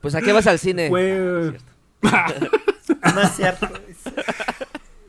[0.00, 0.88] Pues a qué vas al cine?
[0.90, 1.54] fue
[2.02, 3.68] No es cierto.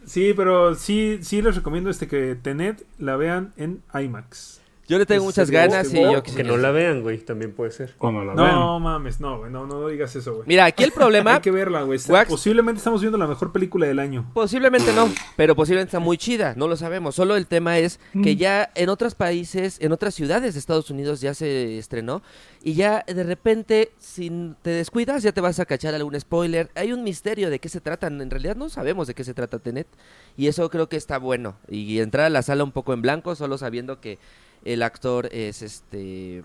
[0.10, 4.60] Sí, pero sí, sí les recomiendo este que Tenet la vean en IMAX.
[4.90, 7.94] Yo le tengo muchas ganas y yo Que no la vean, güey, también puede ser.
[7.96, 10.48] Cuando la No mames, no, güey, no, no, no digas eso, güey.
[10.48, 12.00] Mira, aquí el problema, Hay que verla, güey.
[12.28, 14.32] Posiblemente estamos viendo la mejor película del año.
[14.34, 17.14] posiblemente no, pero posiblemente está muy chida, no lo sabemos.
[17.14, 21.22] Solo el tema es que ya en otros países, en otras ciudades de Estados Unidos
[21.22, 22.24] ya se estrenó
[22.64, 26.72] y ya de repente, si te descuidas, ya te vas a cachar algún spoiler.
[26.74, 29.60] Hay un misterio de qué se trata, en realidad no sabemos de qué se trata
[29.60, 29.88] Tenet
[30.36, 31.58] y eso creo que está bueno.
[31.68, 34.18] Y entrar a la sala un poco en blanco, solo sabiendo que
[34.66, 36.40] el actor es este...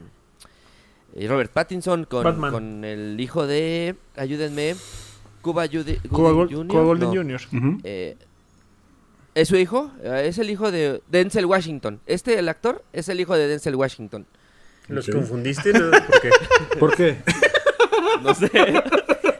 [1.14, 4.74] eh, Robert Pattinson con, con el hijo de, ayúdenme,
[5.42, 6.68] Cuba, Judy- Cuba, Gooding Gol- Jr.
[6.68, 7.14] Cuba Golden No.
[7.14, 7.40] Jr.
[7.52, 7.78] Ujú.
[7.84, 8.16] Eh,
[9.34, 9.90] ¿Es su hijo?
[10.02, 12.00] Eh, es el hijo de Denzel Washington.
[12.06, 14.26] Este, el actor, es el hijo de Denzel Washington.
[14.88, 15.72] ¿Los confundiste?
[15.72, 15.90] ¿No?
[15.90, 16.30] ¿Por qué?
[16.78, 17.16] ¿Por qué?
[18.22, 18.48] No sé.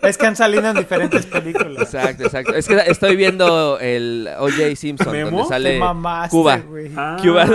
[0.07, 1.83] Es que han salido en diferentes películas.
[1.95, 2.55] exacto, exacto.
[2.55, 4.77] Es que estoy viendo el O.J.
[4.77, 5.31] Simpson, ¿Memo?
[5.39, 6.57] donde sale mamaste, Cuba.
[6.59, 6.91] güey.
[6.97, 7.47] Ah, Cuba.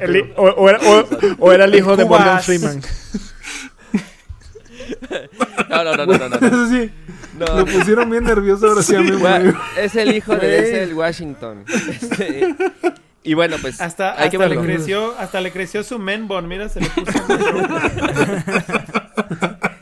[0.00, 2.04] El o, o era, o- o era el hijo de.
[2.04, 2.80] Morgan Freeman.
[5.68, 6.36] No, no, no, no, no.
[6.46, 6.90] Eso sí,
[7.38, 9.54] No, lo pusieron bien nervioso ahora sí a mí, Gua- güey.
[9.78, 10.46] Es el hijo de.
[10.48, 11.64] Denzel Washington.
[11.88, 12.54] Este,
[13.22, 14.62] y bueno, pues Hasta, hay que hasta le verlo.
[14.72, 17.12] creció, hasta le creció su menbon, mira, se le puso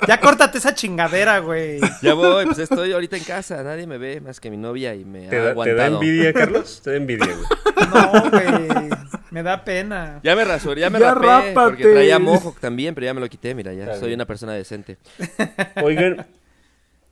[0.09, 1.79] Ya córtate esa chingadera, güey.
[2.03, 3.63] Ya voy, pues estoy ahorita en casa.
[3.63, 5.95] Nadie me ve más que mi novia y me ¿Te ha da, te da aguantado.
[6.03, 6.81] envidia, Carlos?
[6.83, 7.89] Te da envidia, güey.
[7.93, 8.89] No, güey.
[9.31, 10.21] Me da pena.
[10.25, 11.53] Ya me rasuré, ya me Ya rapé, rápate.
[11.55, 14.19] porque traía mohawk también, pero ya me lo quité, mira, ya Está soy bien.
[14.19, 14.97] una persona decente.
[15.83, 16.27] Oigan,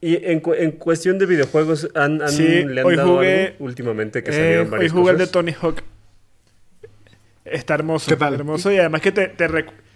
[0.01, 3.47] y en, cu- en cuestión de videojuegos, ¿han, han- Sí, ¿le han hoy dado jugué-
[3.53, 5.27] algo últimamente que Eh, salieron hoy varias jugué el de?
[5.27, 5.83] Tony Hawk.
[7.45, 8.09] Está hermoso.
[8.09, 8.35] ¿Qué tal?
[8.35, 9.47] Hermoso y además que te, te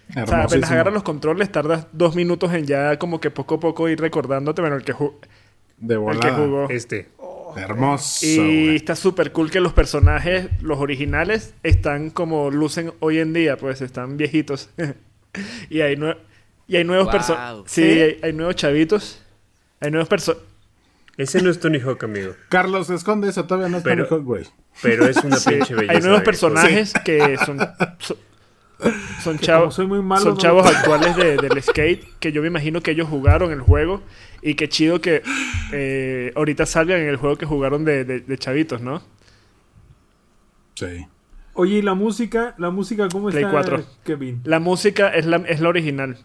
[0.09, 3.59] O sea, apenas agarras los controles, tardas dos minutos en ya como que poco a
[3.59, 5.13] poco ir recordándote, bueno, el que, ju-
[5.77, 6.69] De el que jugó.
[6.69, 7.09] Este.
[7.55, 8.25] Hermoso.
[8.25, 8.75] Y güey.
[8.77, 13.81] está súper cool que los personajes, los originales, están como lucen hoy en día, pues
[13.81, 14.69] están viejitos.
[15.69, 15.97] y hay
[16.67, 17.11] y hay nuevos Wow.
[17.11, 17.63] personajes.
[17.71, 17.99] Sí, ¿Sí?
[18.01, 19.21] Hay, hay nuevos chavitos.
[19.81, 20.47] Hay nuevos personajes.
[21.17, 22.33] Ese no es Tony Hawk, amigo.
[22.49, 24.45] Carlos, esconde eso, todavía no es Pero- Tony Hawk, güey.
[24.81, 25.91] Pero es una pinche belleza.
[25.93, 27.59] hay nuevos personajes que son,
[27.99, 28.17] son,
[29.23, 29.61] son chavos.
[29.63, 32.81] como soy muy malo, son no- chavos actuales de- del skate que yo me imagino
[32.81, 34.01] que ellos jugaron el juego
[34.41, 35.21] y qué chido que
[35.71, 39.01] eh, ahorita salgan en el juego que jugaron de, de- de chavitos, ¿no?
[40.75, 41.05] Sí.
[41.53, 42.55] Oye, ¿y la música?
[42.57, 43.83] ¿La música cómo Play está, 4.
[44.03, 44.41] Kevin?
[44.45, 46.17] La música es la, es la original.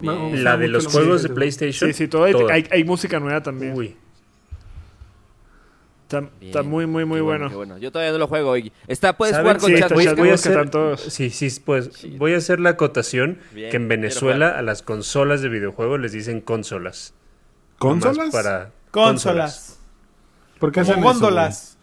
[0.00, 1.88] La de los juegos de PlayStation.
[1.90, 3.74] Sí, sí, todo hay, hay, hay música nueva también.
[3.74, 3.96] Uy.
[6.06, 7.50] Está, Bien, está muy, muy, muy bueno.
[7.78, 8.56] Yo todavía no lo juego.
[8.56, 12.36] y- Está, puedes jugar con Sí, chat voy, a hacer, sí, sí, pues voy a
[12.36, 17.12] hacer la acotación Bien, que en Venezuela a las consolas de videojuegos les dicen consolas.
[17.78, 18.30] ¿Consolas?
[18.30, 19.80] Para Consolas.
[20.60, 21.76] ¿Por qué hacen góndolas.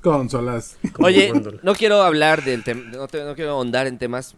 [0.00, 0.78] Consolas.
[0.98, 1.30] Oye,
[1.62, 4.34] no quiero hablar del tema, no, te- no quiero ahondar en temas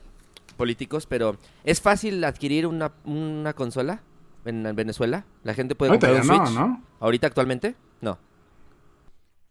[0.57, 4.03] políticos, pero ¿es fácil adquirir una, una consola
[4.45, 5.25] en Venezuela?
[5.45, 6.59] ¿La gente puede Ahorita comprar un no, Switch?
[6.59, 6.83] ¿no?
[7.01, 7.77] ¿Ahorita actualmente?
[8.03, 8.19] No.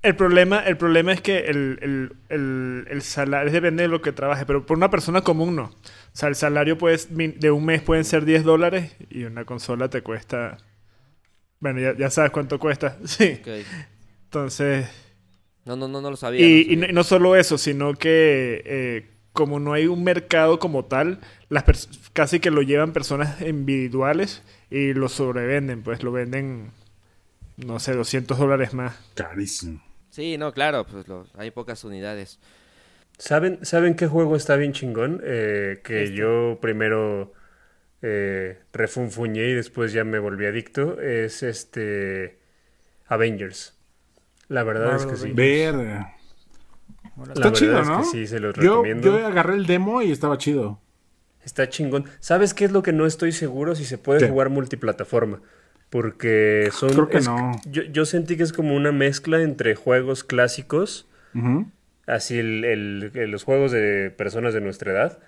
[0.03, 4.11] El problema, el problema es que el, el, el, el salario depende de lo que
[4.11, 5.63] trabaje, pero por una persona común no.
[5.63, 5.71] O
[6.11, 10.01] sea, el salario puede, de un mes pueden ser 10 dólares y una consola te
[10.01, 10.57] cuesta...
[11.61, 12.97] Bueno, ya, ya sabes cuánto cuesta.
[13.05, 13.39] Sí.
[14.25, 14.87] Entonces...
[15.63, 16.41] No, no, no, no lo sabía.
[16.41, 16.91] Y, no y no, sabía.
[16.91, 21.87] y no solo eso, sino que eh, como no hay un mercado como tal, las
[22.11, 26.71] casi que lo llevan personas individuales y lo sobrevenden, pues lo venden,
[27.55, 28.95] no sé, 200 dólares más.
[29.15, 29.81] Carísimo.
[30.13, 32.39] Sí, no, claro, pues lo- hay pocas unidades.
[33.17, 35.21] ¿Saben, ¿Saben qué juego está bien chingón?
[35.23, 36.15] Eh, que Este.
[36.15, 37.33] yo primero
[38.01, 40.99] eh, refunfuñé y después ya me volví adicto.
[41.01, 42.39] Es este
[43.07, 43.77] Avengers.
[44.49, 45.31] La verdad es que sí.
[45.31, 45.75] Ver.
[45.75, 46.13] La
[47.33, 48.03] Está verdad chido, es que ¿no?
[48.03, 49.19] sí, se los Yo, recomiendo.
[49.19, 50.79] yo agarré el demo y estaba chido.
[51.45, 52.05] Está chingón.
[52.19, 53.75] ¿Sabes qué es lo que no estoy seguro?
[53.75, 54.29] Si se puede ¿Qué?
[54.29, 55.41] jugar multiplataforma.
[55.93, 56.89] Porque son...
[56.91, 57.51] Creo que es- no.
[57.71, 61.07] Yo, yo sentí que es como una mezcla entre juegos clásicos,
[62.07, 65.19] así el, el- los juegos de personas de nuestra edad,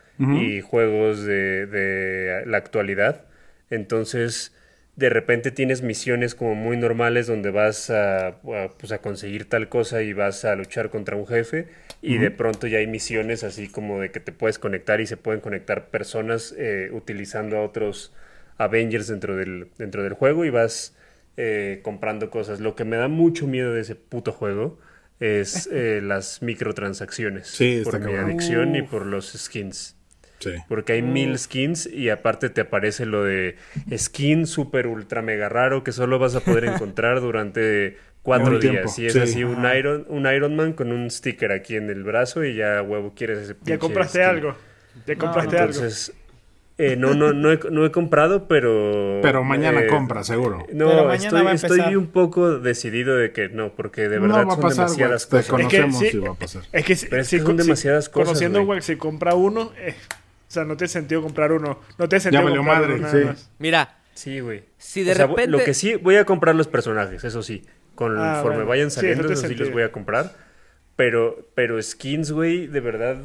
[0.43, 3.25] y juegos de, de la actualidad.
[3.69, 4.53] Entonces,
[4.95, 8.33] de repente tienes misiones como muy normales donde vas a, a,
[8.79, 11.67] pues, a conseguir tal cosa y vas a luchar contra un jefe.
[12.01, 15.17] Y de pronto ya hay misiones así como de que te puedes conectar y se
[15.17, 18.13] pueden conectar personas eh, utilizando a otros
[18.57, 20.95] Avengers dentro del, dentro del juego y vas
[21.37, 22.59] eh, comprando cosas.
[22.59, 24.79] Lo que me da mucho miedo de ese puto juego
[25.19, 27.47] es eh, las microtransacciones.
[27.47, 28.25] Sí, está por mi cabrón.
[28.25, 29.97] adicción y por los skins.
[30.39, 30.51] Sí.
[30.67, 33.57] Porque hay mil skins y aparte te aparece lo de
[33.95, 38.99] skin super ultra mega raro que solo vas a poder encontrar durante cuatro tiempo, días.
[38.99, 39.19] Y es sí.
[39.19, 39.65] así un.
[39.65, 43.39] Iron, un Iron Man con un sticker aquí en el brazo y ya huevo quieres
[43.39, 44.21] ese Ya compraste skin.
[44.23, 44.57] algo.
[45.05, 45.81] Ya compraste algo.
[45.81, 46.13] Entonces,
[46.77, 49.19] eh, no, no, no he, no he comprado, pero...
[49.21, 50.65] Pero mañana eh, compra, seguro.
[50.73, 54.17] No, Pero mañana estoy, va a estoy un poco decidido de que no, porque de
[54.17, 55.47] no verdad va a son pasar, demasiadas Te cosas.
[55.51, 56.63] conocemos Es que sí- y va a pasar.
[56.73, 58.61] Es que si, Pero es si- que son si- demasiadas cosas, Conociendo.
[58.63, 61.79] Wax, si compra uno, eh, o sea, no tiene sentido comprar uno.
[61.97, 63.17] No tiene sentido valió comprar madre, uno sí.
[63.25, 63.49] más.
[63.57, 64.63] Mira, Sí, güey.
[64.77, 65.51] si de O sea, repente...
[65.51, 67.63] Lo que sí, voy a comprar los personajes, eso sí.
[67.65, 68.65] Ah, Conforme bueno.
[68.65, 70.33] vayan Sí, saliendo, eso sí los voy a comprar.
[70.97, 73.17] Pero, pero skins, güey, de verdad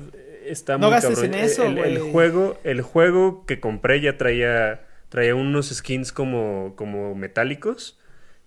[0.50, 1.34] está No muy gastes cabrón.
[1.34, 7.14] en eso, el, juego, el juego que compré ya traía, traía unos skins como, como
[7.14, 7.98] metálicos.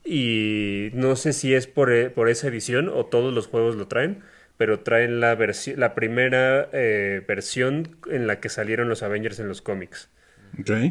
[0.06, 3.88] Y no sé si es por, e- por esa edición o todos los juegos lo
[3.88, 4.22] traen.
[4.58, 5.38] Pero traen la,
[5.78, 10.10] la primera eh, versión en la que salieron los Avengers en los cómics.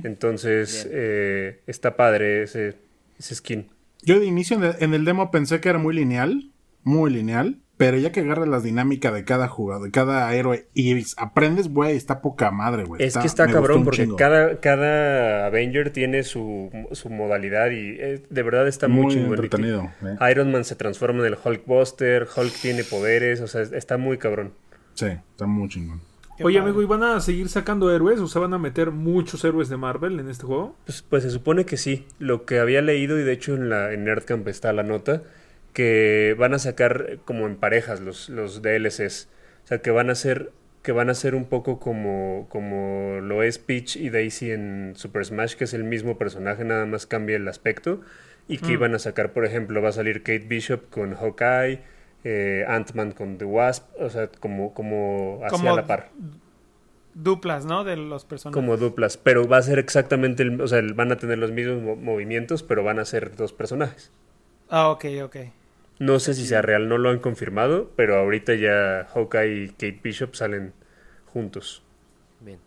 [0.05, 2.75] Entonces, eh, está padre ese,
[3.19, 3.69] ese skin.
[4.03, 6.51] Yo de inicio en el, en el demo pensé que era muy lineal,
[6.83, 11.05] muy lineal, pero ya que agarras la dinámica de cada jugador, de cada héroe y
[11.17, 13.03] aprendes, güey, está poca madre, güey.
[13.03, 14.17] Es que está cabrón porque chingo.
[14.17, 19.31] cada, cada Avenger tiene su, su modalidad y eh, de verdad está muy, muy chingón.
[19.35, 19.91] entretenido.
[20.05, 20.31] eh.
[20.31, 24.53] Iron Man se transforma en el Hulkbuster, Hulk tiene poderes, o sea, está muy cabrón.
[24.95, 26.01] Sí, está muy chingón.
[26.37, 26.71] Qué Oye, padre.
[26.71, 28.21] amigo, ¿y van a seguir sacando héroes?
[28.21, 30.77] O sea, ¿van a meter muchos héroes de Marvel en este juego?
[30.87, 32.07] Pues, pues se supone que sí.
[32.19, 35.23] Lo que había leído, y de hecho en, la, en Nerdcamp está la nota,
[35.73, 39.29] que van a sacar eh, como en parejas los, los DLCs.
[39.65, 43.45] O sea, que van a ser que van a ser un poco como, como lo
[43.45, 47.37] es Peach y Daisy en Super Smash, que es el mismo personaje, nada más cambia
[47.37, 48.01] el aspecto.
[48.49, 51.81] Y que iban a sacar, por ejemplo, va a salir Kate Bishop con Hawkeye,
[52.25, 56.11] eh, Ant-Man con The Wasp, o sea, como, como hacia Como la par.
[57.15, 57.85] Duplas, ¿no?
[57.85, 58.55] De los personajes.
[58.61, 61.81] Como duplas, pero va a ser exactamente, el, o sea, van a tener los mismos
[61.81, 64.11] mo- movimientos, pero van a ser dos personajes.
[64.69, 65.37] Ah, ok, ok.
[66.03, 70.01] No sé si sea real, no lo han confirmado, pero ahorita ya Hawkeye y Kate
[70.03, 70.73] Bishop salen
[71.27, 71.85] juntos.
[72.41, 72.59] Bien.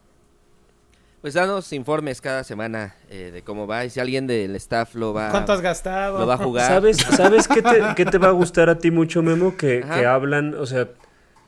[1.20, 5.14] Pues danos informes cada semana eh, de cómo va y si alguien del staff lo
[5.14, 6.20] va, ¿Cuánto has gastado?
[6.20, 6.66] lo va a jugar.
[6.66, 9.58] ¿Sabes, ¿sabes qué, te, qué te va a gustar a ti mucho, Memo?
[9.58, 10.88] Que, que hablan, o sea,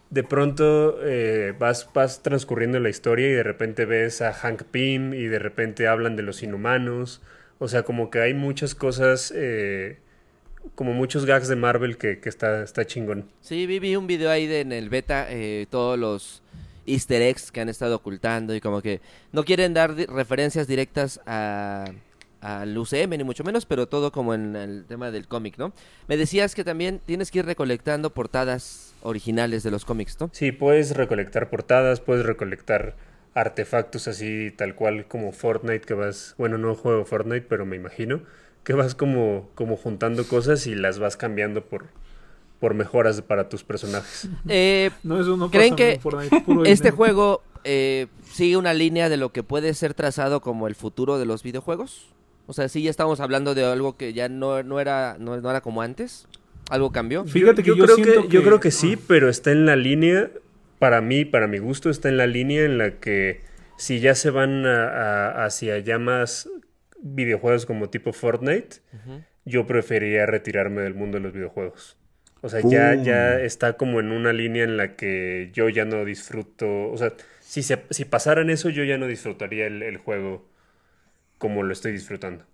[0.10, 5.13] de pronto eh, vas, vas transcurriendo la historia y de repente ves a Hank Pym
[5.13, 7.21] y de repente hablan de los inhumanos.
[7.60, 10.00] O sea, como que hay muchas cosas, eh,
[10.75, 13.25] como muchos gags de Marvel que, que está, está chingón.
[13.41, 16.41] Sí, vi, vi un video ahí de, en el beta, eh, todos los
[16.86, 19.01] easter eggs que han estado ocultando y como que
[19.34, 21.86] no quieren dar di- referencias directas a
[22.39, 25.73] al UCM ni mucho menos, pero todo como en el tema del cómic, ¿no?
[26.08, 30.30] Me decías que también tienes que ir recolectando portadas originales de los cómics, ¿no?
[30.34, 32.95] Sí, puedes recolectar portadas, puedes recolectar
[33.34, 38.21] artefactos así tal cual como Fortnite que vas, bueno, no juego Fortnite, pero me imagino
[38.67, 41.86] que vas como como juntando cosas y las vas cambiando por
[42.60, 44.27] por mejoras para tus personajes.
[44.49, 46.19] Eh, No, eso no ¿Creen pasa que puro
[46.65, 46.95] este dinero.
[46.97, 51.25] juego eh, sigue una línea de lo que puede ser trazado como el futuro de
[51.25, 52.08] los videojuegos?
[52.45, 55.49] O sea, sí ya estamos hablando de algo que ya no, no era no, no
[55.49, 56.27] era como antes.
[56.69, 57.23] ¿Algo cambió?
[57.23, 60.30] Fíjate que yo creo que, yo creo que sí, pero está en la línea
[60.80, 63.39] para mí, para mi gusto está en la línea en la que
[63.77, 66.49] si ya se van a- a- hacia ya más
[67.01, 68.77] videojuegos como tipo Fortnite,
[69.45, 71.97] yo preferiría retirarme del mundo de los videojuegos.
[72.41, 76.05] O sea, ya, ya está como en una línea en la que yo ya no
[76.05, 76.89] disfruto.
[76.91, 80.47] O sea, si, se, si pasaran eso, yo ya no disfrutaría el, el juego
[81.39, 82.45] como lo estoy disfrutando.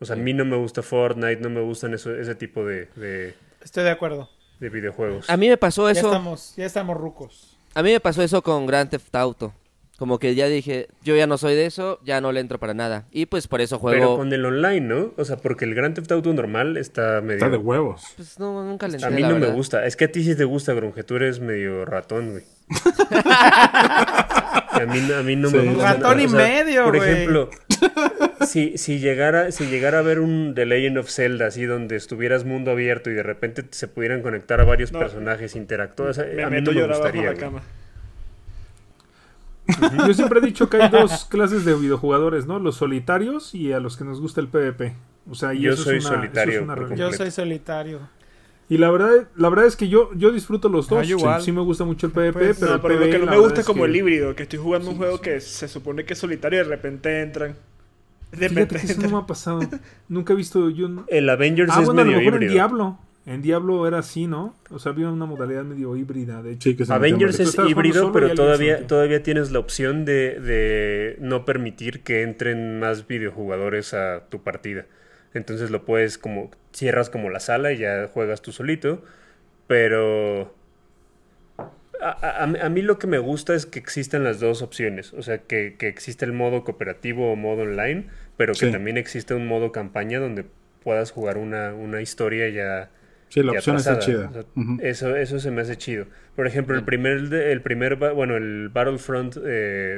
[0.00, 2.88] O sea, a mí no me gusta Fortnite, no me gustan eso, ese tipo de,
[2.96, 4.28] de, Estoy de acuerdo.
[4.60, 5.30] de videojuegos.
[5.30, 6.08] A mí me pasó Ya eso.
[6.08, 7.56] estamos, ya estamos rucos.
[7.74, 9.54] A mí me pasó eso con Grand Theft Auto.
[10.02, 12.74] Como que ya dije, yo ya no soy de eso, ya no le entro para
[12.74, 13.06] nada.
[13.12, 14.16] Y pues por eso Pero juego.
[14.16, 15.12] con el online, ¿no?
[15.16, 17.34] O sea, porque el Grand Theft Auto normal está medio...
[17.36, 18.02] Está de huevos.
[18.16, 19.10] Pues no, nunca le a entré.
[19.14, 19.86] mí la no me gusta.
[19.86, 21.04] Es que a ti sí te gusta, Grunge.
[21.04, 22.42] Tú eres medio ratón, güey.
[23.22, 25.56] a, mí, no- a mí no Sí.
[25.56, 25.92] me gusta.
[25.94, 27.10] Ratón y O sea, medio, Por güey.
[27.12, 27.50] ejemplo,
[28.46, 32.44] si, si, llegara, si llegara a ver un The Legend of Zelda así donde estuvieras
[32.44, 34.98] mundo abierto y de repente se pudieran conectar a varios No.
[34.98, 37.32] personajes interactuar, o sea, Me a mí meto no me abajo gustaría.
[37.34, 37.62] la güey.
[40.06, 42.58] Yo siempre he dicho que hay dos clases de videojugadores, ¿no?
[42.58, 44.94] Los solitarios y a los que nos gusta el PvP.
[45.30, 47.10] O sea, y Yo eso soy es una, solitario eso es una por realidad.
[47.10, 48.00] Yo soy solitario.
[48.68, 51.08] Y la verdad, la verdad es que yo, yo disfruto los Ah, dos.
[51.08, 51.42] yo igual.
[51.42, 53.26] Sí me gusta mucho el PvP, Pues, pero No, el pero lo PvE, que no
[53.30, 56.04] me gusta es como que- el híbrido, que estoy jugando un juego que se supone
[56.04, 57.54] que es solitario y de repente entran.
[58.30, 59.60] De Fíjate repente que eso no me ha pasado.
[60.08, 60.88] Nunca he visto yo...
[61.08, 62.52] El Avengers Ah, es bueno, a lo medio mejor híbrido.
[62.54, 62.98] Diablo.
[63.24, 64.56] En Diablo era así, ¿no?
[64.70, 66.70] O sea, había una modalidad medio híbrida, de hecho.
[66.70, 72.02] Sí, que Avengers es híbrido, pero todavía, todavía tienes la opción de, de no permitir
[72.02, 74.86] que entren más videojugadores a tu partida.
[75.34, 79.02] Entonces lo puedes como, cierras como la sala y ya juegas tú solito.
[79.68, 80.52] Pero
[82.00, 82.08] a,
[82.42, 85.12] a- a mí lo que me gusta es que existen las dos opciones.
[85.12, 88.06] O sea, que, que existe el modo cooperativo o modo online,
[88.36, 88.72] pero que Sí.
[88.72, 90.44] también existe un modo campaña donde
[90.82, 92.90] puedas jugar una, una historia ya
[93.32, 94.28] Sí, la opción está chida.
[94.28, 94.76] O sea, Ujú.
[94.82, 96.04] eso, eso se me hace chido.
[96.36, 99.40] Por ejemplo, el primer, de- el primer, bueno, el Battlefront eh,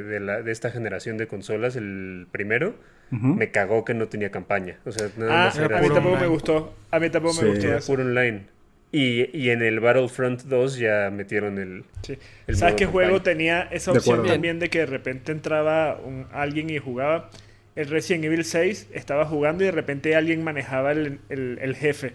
[0.08, 2.76] de, la, de esta generación de consolas, el primero,
[3.10, 4.78] me cagó que no tenía campaña.
[4.84, 6.32] O sea, nada Ah, más a era mí puro tampoco me online.
[6.32, 6.74] gustó.
[6.92, 7.42] A mí tampoco Sí.
[7.44, 7.86] me gustó era eso.
[7.92, 8.46] puro online.
[8.92, 11.82] Y, y en el Battlefront 2 ya metieron el...
[12.02, 12.16] Sí.
[12.46, 13.24] el ¿Sabes qué juego campaña.
[13.36, 17.30] tenía esa opción también de que de repente entraba un- alguien y jugaba?
[17.74, 22.12] El Resident Evil 6 estaba jugando y de repente alguien manejaba el, el- el jefe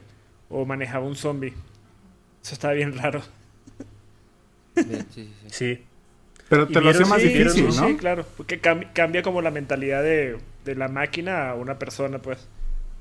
[0.50, 1.54] o manejaba un zombie.
[2.44, 3.22] Eso estaba bien raro.
[4.76, 5.48] Sí, sí, sí.
[5.50, 5.84] Sí.
[6.48, 7.72] Pero Y te lo hace más sí, difícil, ¿no?
[7.88, 8.26] Sí, claro.
[8.38, 12.48] Porque cam- cambia como la mentalidad de, de la máquina a una persona, pues.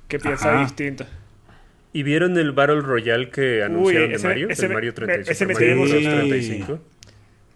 [0.08, 0.62] Que piensa Ajá.
[0.64, 1.06] distinto.
[1.92, 4.48] ¿Y vieron el Battle Royale que anunciaron ese- de Mario?
[4.50, 5.30] ese el me- Mario me- 35.
[5.32, 6.18] ese me Mario emocionado.
[6.28, 6.78] 35.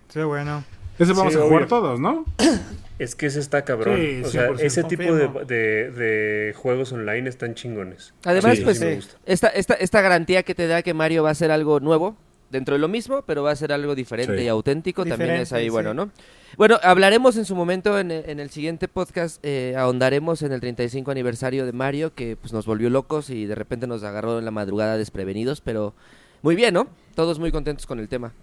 [0.08, 0.64] Sí, bueno.
[0.98, 1.68] Ese vamos Sí, a jugar obvio.
[1.68, 2.24] todos, ¿no?
[3.02, 3.96] Es que ese está cabrón.
[3.98, 4.60] Sí, o sea, 100%.
[4.60, 5.40] ese tipo de, Confirmo.
[5.44, 8.14] de- de juegos online están chingones.
[8.24, 9.14] Además, Sí, pues, sí me gusta.
[9.26, 12.16] esta, esta, esta garantía que te da que Mario va a ser algo nuevo,
[12.50, 14.44] dentro de lo mismo, pero va a ser algo diferente Sí.
[14.44, 15.70] y auténtico, también es ahí sí.
[15.70, 16.10] bueno, ¿no?
[16.58, 20.60] Bueno, hablaremos en su momento, en, el- en el siguiente podcast, eh, ahondaremos en el
[20.60, 24.44] 35 aniversario de Mario, que pues nos volvió locos y de repente nos agarró en
[24.44, 25.94] la madrugada desprevenidos, pero
[26.42, 26.88] muy bien, ¿no?
[27.14, 28.34] Todos muy contentos con el tema.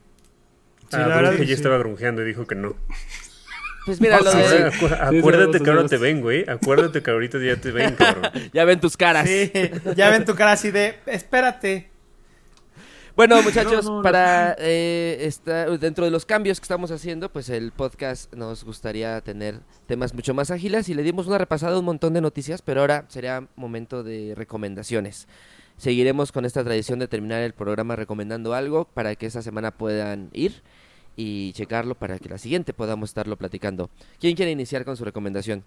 [0.90, 2.76] Sí, ah, la verdad que ya estaba grunjeando y dijo que no.
[3.86, 4.72] Pues mira, lo de...
[4.72, 6.46] acu- acuérdate sí, que ahora te ven, güey.
[6.48, 8.32] Acuérdate que ahorita ya te ven, cabrón.
[8.54, 9.28] Ya ven tus caras.
[9.28, 9.52] Sí,
[9.96, 11.90] ya ven tu cara así de, espérate.
[13.16, 14.02] Bueno, muchachos, No, no, no.
[14.04, 19.20] para eh, esta- dentro de los cambios que estamos haciendo, pues el podcast nos gustaría
[19.22, 22.62] tener temas mucho más ágiles y le dimos una repasada a un montón de noticias,
[22.62, 25.28] pero ahora sería momento de recomendaciones.
[25.78, 30.30] Seguiremos con esta tradición de terminar el programa recomendando algo para que esa semana puedan
[30.34, 30.62] ir
[31.16, 33.90] y checarlo para que la siguiente podamos estarlo platicando.
[34.20, 35.64] ¿Quién quiere iniciar con su recomendación?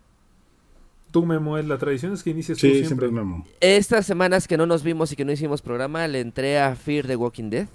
[1.11, 2.87] Tú, Memo, es la tradición es que inicies tú Sí, siempre.
[2.87, 3.47] siempre es Memo.
[3.61, 7.07] Estas semanas que no nos vimos y que no hicimos programa, le entré a Fear
[7.07, 7.67] the Walking Dead.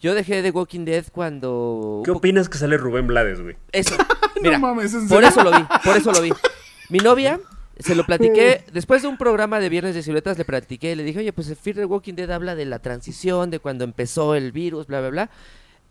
[0.00, 2.00] Yo dejé The Walking Dead cuando...
[2.06, 3.56] ¿Qué opinas que sale Rubén Blades, güey?
[3.70, 3.94] Eso.
[4.42, 6.32] Mira, no mames, ¿en por eso lo vi, por eso lo vi.
[6.88, 7.38] Mi novia,
[7.78, 11.18] se lo platiqué, después de un programa de Viernes de Siluetas, le platiqué, le dije,
[11.18, 14.52] oye, pues el Fear the Walking Dead habla de la transición, de cuando empezó el
[14.52, 15.30] virus, bla, bla, bla.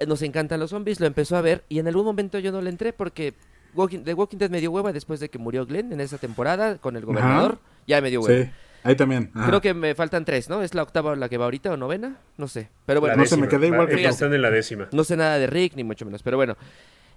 [0.07, 2.69] Nos encantan los zombies, lo empezó a ver y en algún momento yo no le
[2.69, 3.33] entré porque
[3.75, 6.77] Walking, The Walking Dead me dio hueva después de que murió Glenn en esa temporada
[6.77, 7.59] con el gobernador.
[7.85, 8.45] Ya me dio hueva.
[8.45, 8.49] Sí,
[8.83, 9.29] ahí también.
[9.35, 9.47] Ajá.
[9.47, 10.61] Creo que me faltan tres, ¿no?
[10.63, 12.17] ¿Es la octava la que va ahorita o novena?
[12.37, 12.69] No sé.
[12.85, 14.03] Pero bueno, La no sé, me quedé igual que.
[14.05, 14.87] Están en la décima.
[14.91, 16.23] no sé nada de Rick, ni mucho menos.
[16.23, 16.55] Pero bueno.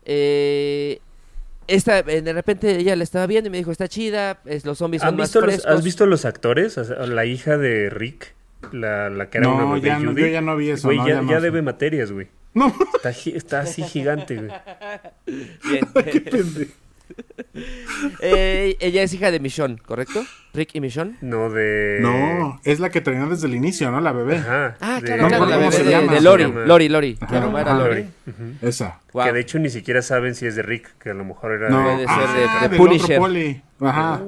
[0.05, 1.01] Eh,
[1.69, 4.79] esta, eh, de repente ella la estaba viendo y me dijo, está chida, es, los
[4.79, 5.73] zombies son ¿Has más visto, los, frescos.
[5.73, 6.77] ¿Has visto los actores?
[6.77, 8.35] La hija de Rick,
[8.73, 10.23] la, la que era No, una ya no- Judy.
[10.23, 12.27] yo ya no vi eso, Güey, no, ya, ya no debe materias, güey.
[12.55, 12.73] No,
[13.35, 14.51] Está, así gigante, güey.
[15.65, 16.69] Bien.
[18.21, 20.25] Eh, ella es hija de Michonne, ¿correcto?
[20.55, 21.17] Rick y Michonne.
[21.21, 21.99] No de...
[22.01, 24.01] no, es la que trainó desde el inicio, ¿no?
[24.01, 24.37] La bebé.
[24.39, 24.77] Ajá.
[24.81, 26.13] Ah, de- claro, No, claro, ¿cómo la bebé se de, llama?
[26.13, 27.19] de Se Lori, Lori, Lori.
[27.21, 27.75] Ajá, La mamá era.
[27.75, 28.07] Lori.
[28.63, 29.01] Esa.
[29.13, 31.69] Que de hecho ni siquiera saben si es de Rick, que a lo mejor era
[31.69, 33.19] No, Puede ser de- ah, de del Punisher.
[33.19, 33.63] otro poli.
[33.81, 34.21] Ajá.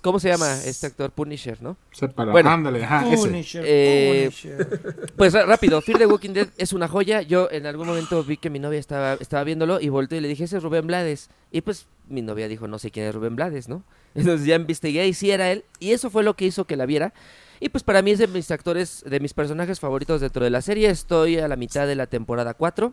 [0.00, 1.10] ¿Cómo se llama este actor?
[1.10, 1.76] Punisher, ¿no?
[1.92, 2.32] Separa.
[2.32, 2.50] Bueno.
[2.50, 3.26] Ándale, ajá, ese.
[3.28, 5.12] Punisher, Eh, Punisher.
[5.16, 7.22] Pues rápido, Fear the Walking Dead es una joya.
[7.22, 10.28] Yo en algún momento vi que mi novia estaba, estaba viéndolo y volteé y le
[10.28, 11.30] dije, ese es Rubén Blades.
[11.50, 13.82] Y pues mi novia dijo, no sé quién es Rubén Blades, ¿no?
[14.14, 15.64] Entonces ya investigué y sí era él.
[15.80, 17.12] Y eso fue lo que hizo que la viera.
[17.60, 20.60] Y pues para mí es de mis actores, de mis personajes favoritos dentro de la
[20.60, 20.90] serie.
[20.90, 22.92] Estoy a la mitad de la temporada 4.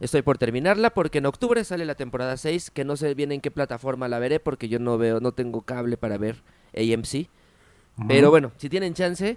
[0.00, 3.40] Estoy por terminarla porque en octubre sale la temporada 6, que no sé bien en
[3.40, 6.36] qué plataforma la veré porque yo no veo, no tengo cable para ver
[6.76, 7.26] AMC.
[8.06, 9.36] Pero bueno, si tienen chance,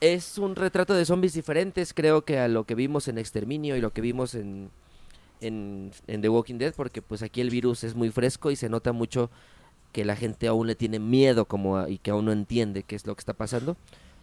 [0.00, 3.82] es un retrato de zombies diferentes, creo que a lo que vimos en Exterminio y
[3.82, 4.70] lo que vimos en,
[5.42, 8.70] en, en The Walking Dead, porque pues aquí el virus es muy fresco y se
[8.70, 9.30] nota mucho
[9.92, 12.96] que la gente aún le tiene miedo como a- y que aún no entiende qué
[12.96, 13.76] es lo que está pasando.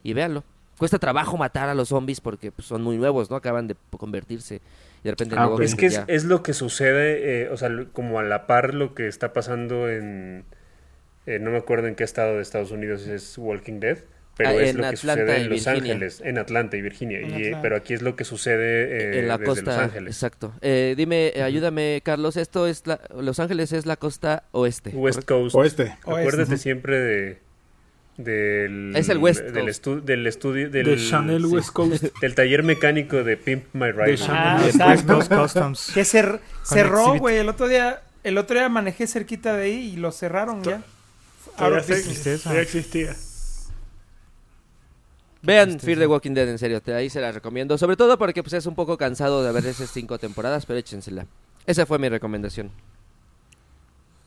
[0.04, 0.44] Y véanlo.
[0.80, 3.36] Cuesta trabajo matar a los zombies porque pues, son muy nuevos, ¿no?
[3.36, 4.62] Acaban de convertirse.
[5.06, 8.47] De repente Ah, Es que es, lo que sucede, eh, o sea, como a la
[8.47, 10.43] par lo que está pasando en...
[11.28, 13.99] eh, no me acuerdo en qué estado de Estados Unidos es Walking Dead,
[14.38, 15.72] pero Ah, es lo que Atlanta sucede en Los Virginia.
[15.93, 19.38] Ángeles, en Atlanta y Virginia, eh, pero aquí es lo que sucede eh, en la
[19.38, 20.14] desde costa, Los Ángeles.
[20.16, 20.53] exacto.
[20.62, 22.36] Eh, dime, eh, ayúdame, Carlos.
[22.36, 24.89] Esto es la, Los Ángeles es la costa oeste.
[24.89, 25.36] West ¿correcto?
[25.53, 25.56] Coast.
[25.56, 25.95] Oeste.
[26.01, 26.58] Acuérdate Oeste.
[26.58, 27.45] siempre de
[28.18, 32.03] del Es el West del, estu- del estudio del, de Chanel sí, West Coast.
[32.22, 34.18] del taller mecánico de Pimp My Ride.
[34.18, 34.72] Chanel.
[34.80, 34.89] Ah.
[34.89, 35.91] West Coast Customs.
[35.93, 37.38] Que cer- cerró, güey.
[37.38, 40.82] El otro día, el otro día manejé cerquita de ahí y lo cerraron ya.
[41.57, 43.16] Ahora todavía existía.
[45.41, 45.80] Vean.
[45.80, 47.78] Fear the Walking Dead, en serio, te, ahí se la recomiendo.
[47.78, 51.28] Sobre todo porque pues, es un poco cansado de ver esas cinco temporadas, pero échensela.
[51.66, 52.72] Esa fue mi recomendación.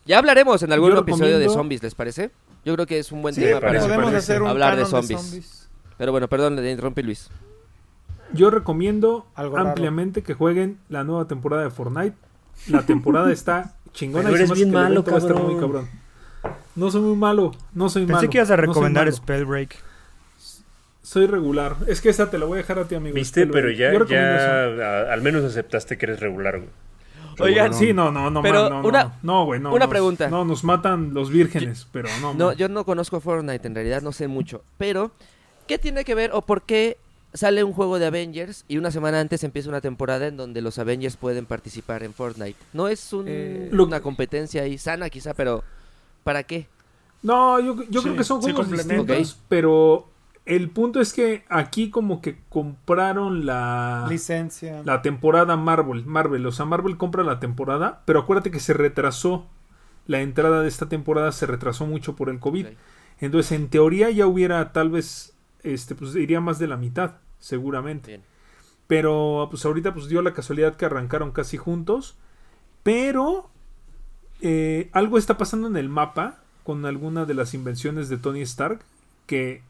[0.07, 2.31] Ya hablaremos en algún Yo episodio de zombies, ¿les parece?
[2.65, 4.33] Yo creo que es un buen Sí, tema parece, para podemos parece.
[4.33, 5.69] hacer un hablar de canon zombies.
[5.97, 7.31] Pero bueno, perdón, le interrumpí Luis.
[8.33, 9.71] Yo recomiendo Algo raro.
[9.71, 12.17] ampliamente que jueguen la nueva temporada de Fortnite.
[12.69, 15.33] La temporada está chingona Pero y se eres hace bien que malo, va a estar
[15.35, 15.53] cabrón.
[15.53, 15.89] muy cabrón.
[16.77, 18.19] No soy muy malo, no soy malo.
[18.21, 19.17] Pensé que ibas a no recomendar malo.
[19.17, 19.77] Spellbreak.
[21.03, 21.77] Soy regular.
[21.87, 23.15] Es que esa te la voy a dejar a ti, amigo.
[23.15, 24.65] Viste, pero ya, ya
[25.09, 26.69] a- al menos aceptaste que eres regular, güey.
[27.41, 29.89] Oigan, Sí, no, no, no, Pero man, no, una- no, no, güey, no, una nos-
[29.89, 30.29] pregunta.
[30.29, 32.35] No, nos matan los vírgenes, pero no.
[32.35, 32.57] No, man.
[32.57, 34.63] yo no conozco Fortnite, en realidad no sé mucho.
[34.79, 35.11] Pero,
[35.67, 36.97] ¿qué tiene que ver o por qué
[37.35, 40.79] sale un juego de Avengers y una semana antes empieza una temporada en donde los
[40.79, 42.59] Avengers pueden participar en Fortnite?
[42.73, 45.63] No es un- Eh, lo- una competencia ahí sana quizá, pero
[46.25, 46.67] ¿para qué?
[47.23, 50.07] No, yo, yo Sí, creo que son juegos distintos, pero
[50.49, 54.07] el punto es que aquí como que compraron la...
[54.09, 54.83] Licencia.
[54.85, 59.47] la temporada Marvel, Marvel, o sea, Marvel compra la temporada, pero acuérdate que se retrasó
[60.09, 62.67] la entrada de esta temporada se retrasó mucho por el COVID.
[63.21, 68.13] Entonces, en teoría ya hubiera tal vez este pues iría más de la mitad, seguramente.
[68.13, 68.23] Bien.
[68.87, 72.17] Pero pues ahorita pues dio la casualidad que arrancaron casi juntos,
[72.83, 73.51] pero
[74.41, 78.81] eh, algo está pasando en el mapa con alguna de las invenciones de Tony Stark
[79.27, 79.61] que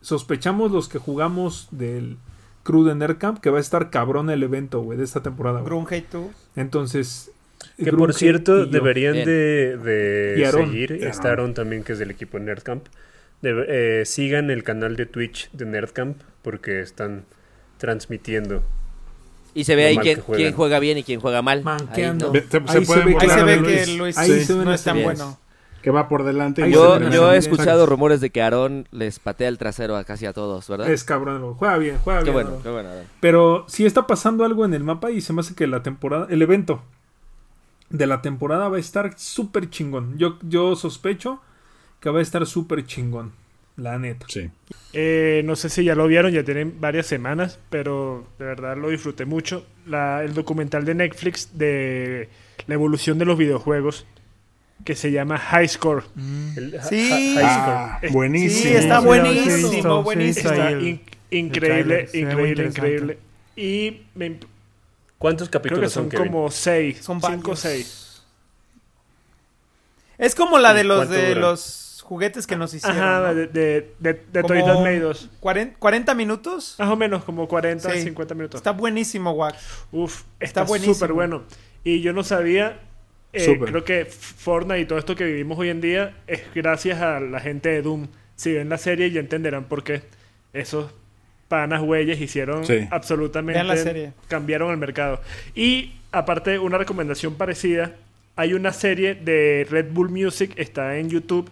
[0.00, 2.16] sospechamos los que jugamos del
[2.62, 5.62] crew de Nerdcamp que va a estar cabrón el evento, güey, de esta temporada.
[5.62, 6.30] Grunge y tú.
[6.56, 7.30] Entonces,
[7.76, 8.66] Que Grunge por cierto, yo.
[8.66, 10.98] deberían de, de seguir.
[11.00, 12.86] Y Está Aaron también, que es del equipo Nerdcamp.
[13.42, 17.24] De- eh, sigan el canal de Twitch de Nerdcamp porque están
[17.78, 18.62] transmitiendo.
[19.54, 21.62] Y se ve ahí quién, juega bien y quién juega mal.
[21.66, 21.86] Ahí,
[22.42, 25.02] se- se Ahí puede ve Ahí se ve que Luis Ahí se no es tan
[25.02, 25.38] bueno.
[25.88, 26.68] Que va por delante.
[26.68, 30.26] y Yo, yo he escuchado rumores de que Aarón les patea el trasero a casi
[30.26, 30.90] a todos, ¿verdad?
[30.90, 32.34] Es cabrón, juega bien, juega Qué bien.
[32.34, 32.90] bueno, qué bueno.
[33.20, 36.26] Pero sí está pasando algo en el mapa y se me hace que la temporada,
[36.28, 36.82] el evento
[37.88, 40.18] de la temporada va a estar súper chingón.
[40.18, 41.40] Yo, yo sospecho
[42.00, 43.32] que va a estar súper chingón,
[43.78, 44.26] la neta.
[44.28, 44.50] Sí.
[44.92, 48.90] Eh, no sé si ya lo vieron, ya tienen varias semanas, pero de verdad lo
[48.90, 49.64] disfruté mucho.
[49.86, 52.28] La- el documental de Netflix de
[52.66, 54.04] la evolución de los videojuegos,
[54.84, 56.04] que se llama High Score.
[56.56, 57.08] El- Sí.
[57.10, 57.44] High Score.
[57.44, 58.62] Ah, Es- buenísimo.
[58.62, 60.48] Sí, está buenísimo, sí, buenísimo.
[60.50, 61.00] sí, Está ahí el- in-
[61.30, 63.18] increíble, increíble, increíble.
[63.56, 64.38] Y me
[65.18, 66.26] ¿Cuántos creo que capítulos son son, Kevin?
[66.32, 68.22] como seis, Son cinco o seis.
[70.16, 71.40] Es como la de ¿Y los de dura?
[71.40, 72.98] los juguetes que nos hicieron.
[72.98, 73.34] Ajá, ¿no?
[73.34, 74.42] de, de, de, de.
[75.40, 76.74] 40, 40 minutos.
[76.78, 78.02] Más o menos, como 40, Sí.
[78.02, 78.58] 50 minutos.
[78.58, 79.56] Está buenísimo, Wax.
[79.92, 80.94] Uf, Está está buenísimo.
[80.94, 81.44] súper bueno.
[81.84, 82.80] Y yo no sabía,
[83.32, 87.20] eh, creo que Fortnite y todo esto que vivimos hoy en día es gracias a
[87.20, 88.08] la gente de Doom.
[88.36, 90.02] Si ven la serie ya entenderán por qué
[90.52, 90.90] esos
[91.48, 92.86] panas huellas hicieron Sí.
[92.90, 93.62] absolutamente...
[93.64, 94.12] La serie.
[94.28, 95.20] Cambiaron el mercado.
[95.54, 97.96] Y aparte, una recomendación parecida,
[98.36, 101.50] hay una serie de Red Bull Music, está en YouTube,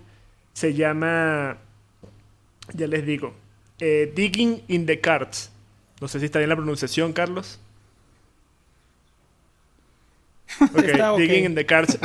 [0.53, 1.59] se llama,
[2.73, 3.35] ya les digo,
[3.81, 5.51] eh, Digging in the Cards.
[6.01, 7.59] No sé si está bien la pronunciación, Carlos.
[10.61, 11.13] Ok, Está.
[11.17, 11.99] Digging in the Cards.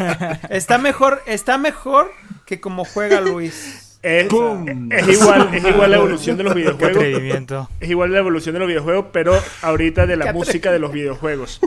[0.50, 2.12] Está mejor, está mejor
[2.46, 3.98] que como juega Luis.
[4.02, 4.64] Es, ¡Pum!
[4.92, 6.96] es igual, es igual la evolución de los Qué videojuegos.
[6.96, 7.68] atrevimiento.
[7.80, 9.32] Es igual la evolución de los videojuegos, pero
[9.62, 11.60] ahorita de la Qué música de los videojuegos.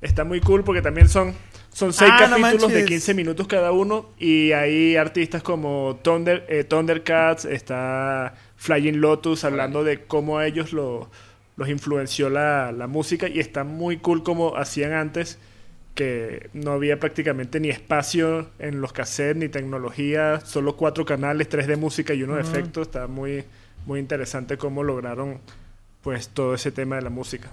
[0.00, 1.34] Está muy cool porque también son,
[1.72, 2.86] son seis Ah, no capítulos de manches.
[2.88, 9.84] 15 minutos cada uno y hay artistas como Thunder, eh, Thundercats, está Flying Lotus hablando
[9.84, 11.10] de cómo a ellos lo-
[11.56, 15.38] los influenció la, la música y está muy cool como hacían antes
[15.94, 21.66] que no había prácticamente ni espacio en los cassettes ni tecnología, solo cuatro canales, tres
[21.66, 22.86] de música y uno de efectos.
[22.88, 23.44] Está muy,
[23.86, 25.38] muy interesante cómo lograron
[26.02, 27.50] pues todo ese tema de la música.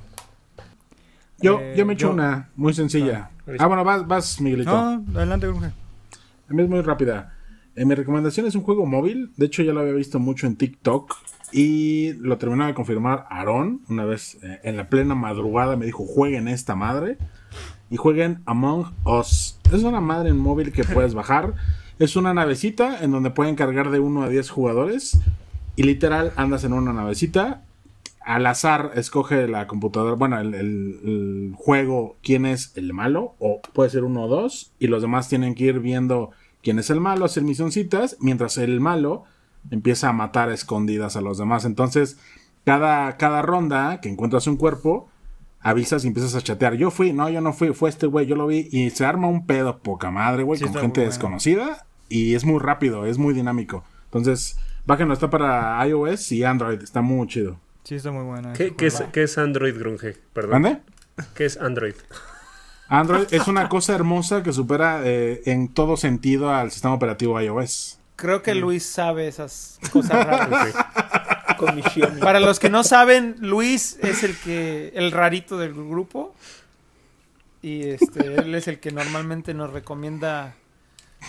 [1.42, 3.30] Yo, Eh, yo me echo yo- una muy sencilla.
[3.60, 4.72] Ah, bueno, vas, vas Miguelito.
[4.72, 5.68] No, adelante, Grunge.
[5.68, 7.36] A mí es muy rápida.
[7.76, 9.32] Eh, mi recomendación es un juego móvil.
[9.38, 11.16] De hecho, ya lo había visto mucho en TikTok.
[11.52, 13.82] Y lo terminaba de confirmar Aarón.
[13.90, 17.18] Una vez eh, en la plena madrugada me dijo: jueguen esta madre.
[17.90, 19.58] Y jueguen Among Us.
[19.72, 21.54] Es una madre en móvil que puedes bajar.
[21.98, 25.20] Es una navecita en donde pueden cargar de 1 a 10 jugadores.
[25.76, 27.64] Y literal andas en una navecita.
[28.22, 33.60] Al azar escoge la computadora, bueno, el, el- el juego quién es el malo, o
[33.74, 36.30] puede ser uno o dos, y los demás tienen que ir viendo
[36.62, 39.24] quién es el malo, hacer misioncitas, mientras el malo
[39.72, 41.66] empieza a matar a escondidas a los demás.
[41.66, 42.18] Entonces,
[42.66, 45.10] cada, cada ronda que encuentras un cuerpo,
[45.62, 46.76] avisas y empiezas a chatear.
[46.76, 49.28] Yo fui, no, yo no fui, fue este güey, yo lo vi, y se arma
[49.28, 51.12] un pedo poca madre, güey, Sí, con gente bueno.
[51.12, 53.84] desconocida, y es muy rápido, es muy dinámico.
[54.06, 54.58] Entonces,
[54.90, 56.82] Bájenlo, está para iOS y Android.
[56.82, 57.60] Está muy chido.
[57.84, 58.54] Sí, está muy bueno.
[58.54, 59.12] ¿Qué, es, juego.
[59.12, 60.18] qué es Android Grunge?
[60.34, 60.64] Perdón.
[60.64, 60.82] ¿Mande?
[61.36, 61.94] ¿Qué es Android?
[62.88, 68.00] Android es una cosa hermosa que supera eh, en todo sentido al sistema operativo iOS.
[68.16, 70.74] Creo que Luis sabe esas cosas raras.
[71.60, 71.68] Ok.
[71.68, 72.20] Con mi Xiaomi.
[72.22, 76.34] Para los que no saben, Luis es el que el rarito del grupo
[77.62, 80.56] y este él es el que normalmente nos recomienda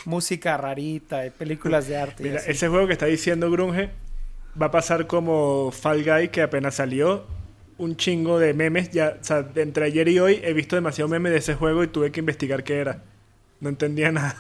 [0.05, 2.23] música rarita y películas de arte.
[2.23, 3.91] Mira, ese juego que está diciendo Grunge
[4.61, 7.25] va a pasar como Fall Guy que apenas salió.
[7.79, 8.91] Un chingo de memes.
[8.91, 11.83] Ya, o sea, de entre ayer y hoy he visto demasiado memes de ese juego
[11.83, 13.03] y tuve que investigar qué era.
[13.59, 14.37] No entendía nada.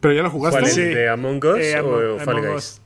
[0.00, 0.58] ¿Pero ya lo jugaste?
[0.60, 0.74] ¿Cuál es?
[0.74, 0.82] Sí.
[0.82, 1.86] ¿De Among Us Eh, o
[2.18, 2.56] Among- Fall Among Guys?
[2.56, 2.80] Us.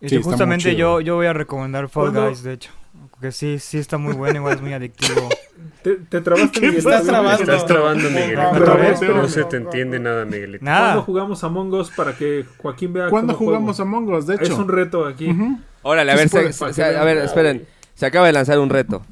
[0.00, 2.28] Y Sí, justamente yo, yo voy a recomendar Fall ¿Cuándo?
[2.28, 2.70] Guys, de hecho.
[3.10, 5.28] Porque sí, sí está muy bueno, igual es muy adictivo.
[5.82, 6.90] ¿Te, te trabaste, ¿Qué Miguelito?
[6.90, 7.42] estás trabando?
[7.42, 8.50] Estás trabando, Miguelito.
[8.50, 10.64] Otra vez, No, pero- se te entiende nada, Miguelito.
[10.64, 10.80] Nada.
[10.86, 13.88] ¿Cuándo jugamos Among Us para que Joaquín vea ¿Cuándo cómo jugamos juego?
[13.96, 14.26] Among Us?
[14.26, 14.56] De Es hecho.
[14.56, 15.34] un reto aquí.
[15.82, 17.66] Órale, a Sí ver, se se- se- que a ver, esperen.
[17.94, 19.02] Se acaba de lanzar un reto.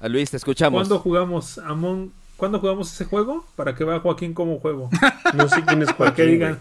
[0.00, 0.78] A Luis, te escuchamos.
[0.80, 3.44] ¿Cuándo jugamos Among ¿Cuándo jugamos ese juego?
[3.54, 4.90] Para que vea Joaquín cómo juego.
[5.34, 6.26] No sé quién es Para que Joaquín.
[6.34, 6.58] digan.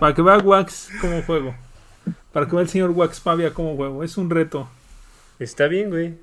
[0.00, 1.54] para que vea Wax cómo juego.
[2.32, 4.04] Para que vea el señor Wax Pavia cómo juego.
[4.04, 4.68] Es un reto.
[5.38, 6.14] Está bien, güey.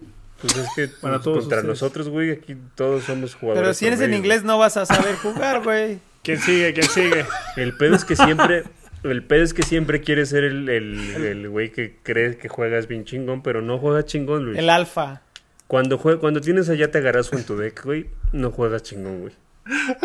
[0.41, 1.66] Pues es que Para pues, todos contra ustedes.
[1.66, 3.62] nosotros, güey, aquí todos somos jugadores.
[3.64, 5.99] Pero si eres en inglés no vas a saber jugar, güey.
[6.24, 6.74] ¿Quién sigue?
[6.74, 7.26] ¿Quién sigue?
[7.56, 8.64] El pedo es que siempre.
[9.03, 12.88] El pedo es que siempre quiere ser el, el, el güey que cree que juegas
[12.88, 14.58] bien chingón, pero no juega chingón, Luis.
[14.58, 15.22] El alfa.
[15.68, 19.34] Cuando, jue- cuando tienes allá te agarrazo en tu deck, güey, no juegas chingón, güey.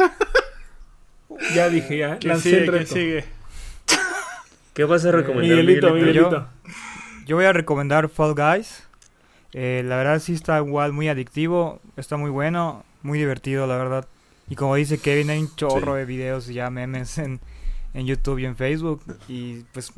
[1.54, 2.64] Ya dije, ya ¿Quién lancé sigue?
[2.64, 3.24] el ¿Quién sigue?
[4.74, 6.30] ¿Qué vas a recomendar, Miguelito, Miguelito?
[6.30, 6.48] Miguelito.
[7.26, 8.86] Yo voy a recomendar Fall Guys.
[9.52, 14.06] Eh, la verdad sí está igual muy adictivo, está muy bueno, muy divertido la verdad.
[14.48, 17.40] Y como dice Kevin, hay un chorro de videos y ya memes en,
[17.94, 19.02] en YouTube y en Facebook.
[19.28, 19.92] Y pues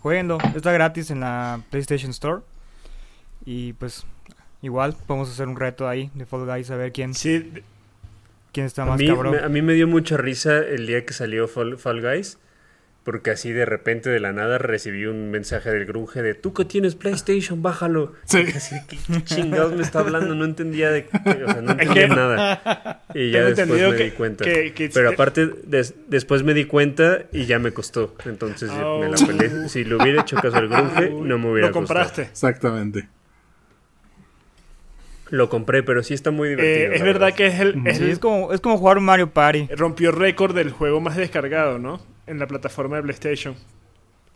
[0.00, 2.42] jueguenlo, está gratis en la PlayStation Store.
[3.44, 4.04] Y pues
[4.60, 7.52] igual podemos hacer un reto ahí de Fall Guys a ver quién, Sí,
[8.52, 9.32] quién está A más mí, cabrón.
[9.34, 12.38] me, a mí me dio mucha risa el día que salió Fall, Fall Guys,
[13.04, 16.64] porque así de repente de la nada recibí un mensaje del grunge de tú que
[16.64, 18.12] tienes PlayStation, bájalo.
[18.24, 18.44] Sí.
[18.54, 20.34] Así, ¿qué, qué chingados me está hablando?
[20.36, 23.02] No entendía de qué, o sea, no entendía que- nada.
[23.14, 24.44] Y ya después me que, di cuenta.
[24.44, 28.14] que- que- Pero aparte, des- después me di cuenta y ya me costó.
[28.24, 29.26] Entonces me la Oh.
[29.26, 29.68] pelé.
[29.68, 32.22] Si le hubiera hecho caso al grunge, no me hubiera lo compraste.
[32.22, 33.08] Exactamente.
[35.30, 36.92] Lo compré, pero sí está muy divertido.
[36.92, 39.30] Eh, es verdad que es el, es Sí, es como, es como jugar un Mario
[39.30, 39.66] Party.
[39.74, 42.00] rompió récord del juego más descargado, ¿no?
[42.32, 43.54] En la plataforma de PlayStation.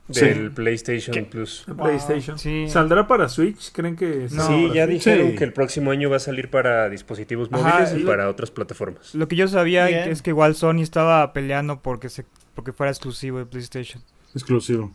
[0.09, 1.23] Del PlayStation ¿Qué?
[1.25, 1.65] Plus.
[1.67, 2.39] El PlayStation.
[2.39, 2.69] Sí.
[2.69, 3.73] ¿Saldrá para Switch?
[3.73, 4.99] ¿Creen que No, sí, ya Switch?
[5.05, 5.37] dijeron Sí.
[5.37, 8.53] que el próximo año va a salir para dispositivos Ajá, móviles y lo- para otras
[8.53, 9.15] plataformas.
[9.17, 10.09] Lo que yo sabía Bien.
[10.11, 12.25] es que igual Sony estaba peleando porque se
[12.55, 14.01] porque fuera exclusivo de PlayStation.
[14.35, 14.95] Exclusivo.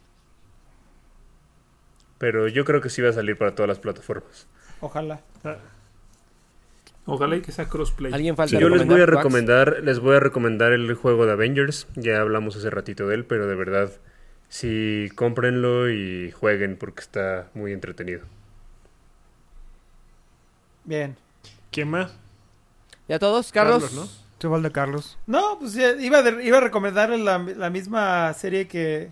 [2.18, 4.48] Pero yo creo que sí va a salir para todas las plataformas.
[4.80, 5.22] Ojalá.
[7.06, 8.14] Ojalá y que sea crossplay.
[8.14, 9.76] ¿Alguien falta Yo les voy a recomendar, Wax?
[9.76, 11.88] recomendar, les voy a recomendar el juego de Avengers.
[11.96, 13.92] Ya hablamos hace ratito de él, pero de verdad,
[14.50, 18.22] sí, cómprenlo y jueguen porque está muy entretenido.
[20.84, 21.16] Bien.
[21.72, 22.14] ¿Quién más?
[23.08, 23.52] ¿Ya todos?
[23.52, 23.84] ¿Carlos?
[23.84, 24.22] Carlos, ¿no?
[24.38, 25.18] ¿Te falta Carlos?
[25.28, 29.12] No, pues ya iba, de- iba a recomendarle la, la misma serie que,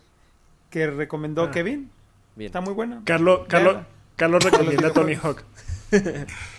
[0.70, 1.52] que recomendó Ah.
[1.52, 1.90] Kevin.
[2.36, 2.48] Bien.
[2.48, 3.02] Está muy buena.
[3.06, 3.78] Carlos, Carlos.
[4.16, 5.44] Carlos recomienda a Tony Hawk.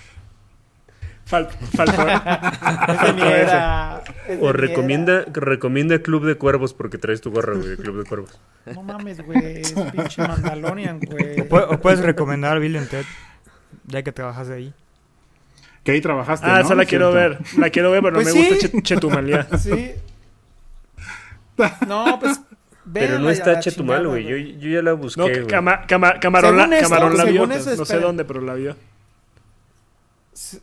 [1.31, 2.07] Fal- faltó.
[2.93, 4.03] Es de mi era.
[4.27, 7.77] es de O mi recomienda, recomienda Club de Cuervos porque traes tu gorra, güey, de
[7.77, 8.41] Club de Cuervos.
[8.75, 9.61] No mames, güey.
[9.61, 11.41] Es pinche Mandalorian, güey.
[11.41, 13.05] O, pue- o puedes recomendar Bill and Ted,
[13.87, 14.73] ya que trabajas ahí.
[15.85, 16.61] Que ahí trabajaste, Ah, ¿no?
[16.61, 17.39] esa la quiero ver.
[17.57, 18.49] La quiero ver, pero Pues no me sí.
[18.51, 19.47] gusta Che- Chetumalía.
[19.59, 19.93] Sí.
[21.87, 22.41] No, pues.
[22.93, 24.25] Pero no está Chetumal, güey.
[24.25, 25.47] Yo, yo ya la busqué, No, güey.
[25.47, 27.33] Cama- Cama- Camarón, la, esto, Camarón la vio.
[27.43, 28.75] según eso, no sé dónde, pero la vio.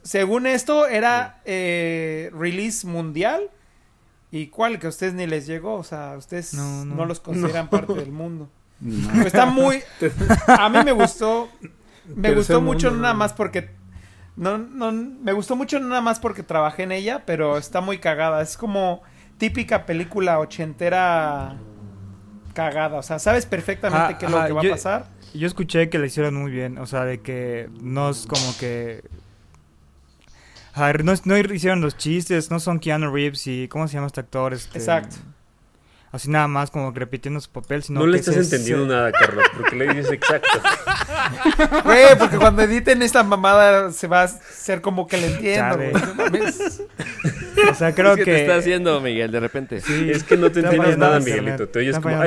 [0.04, 3.50] Según esto, era eh, release mundial.
[4.32, 4.80] ¿Y cuál?
[4.80, 5.76] Que a ustedes ni les llegó.
[5.76, 7.06] O sea, ustedes no, No, no.
[7.06, 8.50] los consideran parte del mundo.
[8.80, 9.10] No.
[9.14, 9.82] Pues está muy.
[10.48, 11.50] A mí me gustó.
[12.16, 13.20] Me gustó mucho mundo, nada ¿no?
[13.20, 13.70] más porque.
[14.38, 18.42] No, no, me gustó mucho nada más porque trabajé en ella, pero está muy cagada.
[18.42, 19.02] Es como
[19.38, 21.58] típica película ochentera
[22.54, 22.98] cagada.
[23.00, 25.08] O sea, sabes perfectamente Ah, qué es lo que va yo- a pasar.
[25.34, 29.04] Yo escuché que la hicieron muy bien, o sea, de que no es como que...
[30.78, 33.68] A ver, no, no hicieron los chistes, no son Keanu Reeves y...
[33.68, 34.54] ¿Cómo se llama este actor?
[34.54, 35.16] Este, Exacto.
[36.12, 38.88] Así nada más como que repitiendo su papel, sino No le que estás se- entendiendo
[38.88, 40.48] nada, Carlos, porque le dices exacto.
[41.84, 45.90] Güey, porque cuando editen esta mamada se va a hacer como que le entiendo, Chale.
[45.92, 46.04] güey.
[46.04, 46.82] No mames.
[47.70, 48.32] O sea, creo ¿Qué que...
[48.34, 49.82] te está haciendo, Miguel, de repente?
[49.82, 50.10] Sí.
[50.12, 51.20] Es que no te Está entiendes nada.
[51.20, 51.68] Miguelito.
[51.70, 52.18] Te oyes Está como.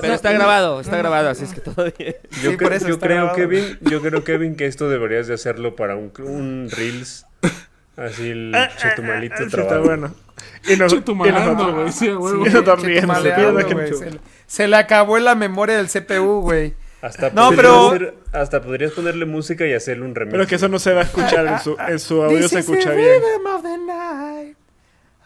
[0.00, 2.16] Pero está grabado, está grabado, así es que todo bien.
[2.42, 3.32] Yo, Sí, está creo.
[3.34, 7.26] Kevin, yo creo, Kevin, que esto deberías de hacerlo para un, un Reels.
[7.96, 9.84] Así el chetumalito Sí, está trabajo.
[9.86, 10.14] bueno.
[10.66, 11.92] Y, nos, y Chutumalando, güey.
[11.92, 12.46] Sí, a huevo.
[12.46, 15.88] y nosotros riendo, Chetumaleando, piensa que- güey, Se, le- se le acabó la memoria del
[15.88, 16.74] CPU, güey.
[17.02, 20.32] Hasta, No, podrías pero- hacer- hasta podrías ponerle música y hacerle un remix.
[20.32, 22.58] Pero que eso no se va a escuchar en su, en su audio, This se
[22.60, 23.22] escucha bien.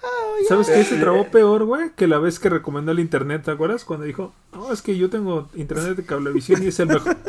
[0.07, 0.49] Oh, yeah.
[0.49, 1.91] ¿Sabes qué se trabó peor, güey?
[1.97, 3.85] Que la vez que recomendó el internet, ¿te acuerdas?
[3.85, 7.16] Cuando dijo, no, es que yo tengo internet de cablevisión y es el mejor.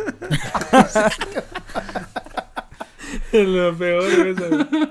[3.32, 4.04] Lo peor.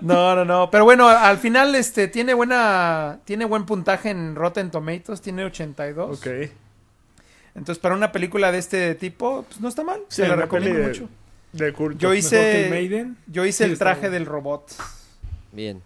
[0.02, 0.70] No, no, no.
[0.70, 6.18] Pero bueno, al final este tiene buena tiene buen puntaje en Rotten Tomatoes, tiene 82.
[6.18, 6.26] Ok.
[7.54, 10.00] Entonces, para una película de este tipo, pues no está mal.
[10.08, 11.08] Sí, Se la recomiendo de- mucho.
[11.52, 11.98] De culto.
[12.00, 13.16] Yo hice el Maiden.
[13.28, 14.72] yo hice Sí, el traje del robot.
[15.52, 15.80] Bien.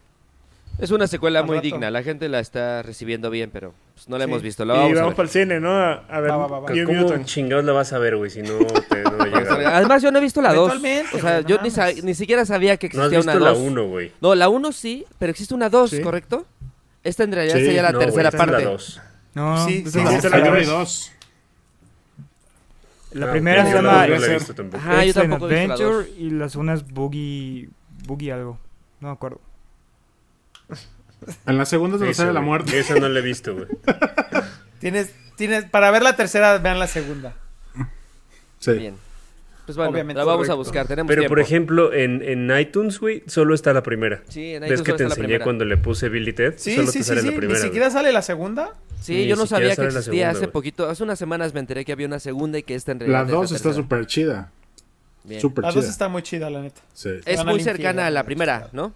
[0.79, 1.65] Es una secuela Al muy rato.
[1.65, 4.31] digna, la gente la está recibiendo bien, pero pues, no la Sí.
[4.31, 4.63] hemos visto.
[4.63, 5.17] y La vamos a vamos ver.
[5.17, 5.73] para el cine, ¿no?
[5.77, 8.31] A, a ver Va, va, va, ¿Cómo chingados la vas a ver, güey?
[8.31, 8.59] Si no
[8.89, 9.77] te no llega.
[9.77, 10.71] Además, yo no he visto la 2.
[10.71, 13.59] Eventualmente, O sea, yo ni, ni siquiera sabía que No has existía visto una la
[13.59, 13.59] 2.
[13.59, 14.13] 1, güey.
[14.23, 16.01] No, la 1 sí, pero existe una 2, Sí.
[16.01, 16.47] ¿correcto?
[17.05, 18.65] Esta en realidad Sí, sería la No, tercera esta es parte.
[18.65, 19.01] la 2.
[19.35, 20.87] No, Sí, sí, la sí, esta tercera.
[23.13, 23.29] La ves.
[23.29, 24.03] Ah, primera se llama.
[24.75, 27.69] Ajá, yo tampoco Adventure y la segunda es Boogie...
[28.07, 28.59] Boogie algo.
[29.01, 29.41] No me acuerdo.
[31.47, 32.79] En la segunda es donde sale la muerte.
[32.79, 33.67] Esa no la he visto, güey.
[34.79, 37.35] Tienes tienes para ver la tercera, vean la segunda.
[38.59, 38.73] Sí.
[38.73, 38.97] Bien.
[39.65, 40.19] Pues bueno, Obviamente.
[40.19, 41.33] la vamos a buscar, tenemos Pero, tiempo.
[41.33, 44.23] por ejemplo, en, en iTunes, güey, solo está la primera.
[44.29, 46.55] Sí, en ¿Ves iTunes que solo te está enseñé cuando le puse Billy Ted?
[46.57, 47.31] Sí, solo sí, te sí, sale sí.
[47.31, 47.59] la primera.
[47.59, 48.73] Ni siquiera sale la segunda.
[49.01, 50.03] Sí, yo no sabía que la existía.
[50.27, 52.93] segunda, hace poquito, hace unas semanas me enteré que había una segunda y que esta
[52.93, 54.51] en La realidad es 2 está súper chida.
[55.41, 55.91] Súper La dos chida.
[55.91, 56.81] está muy chida, la neta.
[56.95, 57.11] Sí.
[57.27, 58.69] Es muy cercana a la la primera.
[58.73, 58.93] ¿no?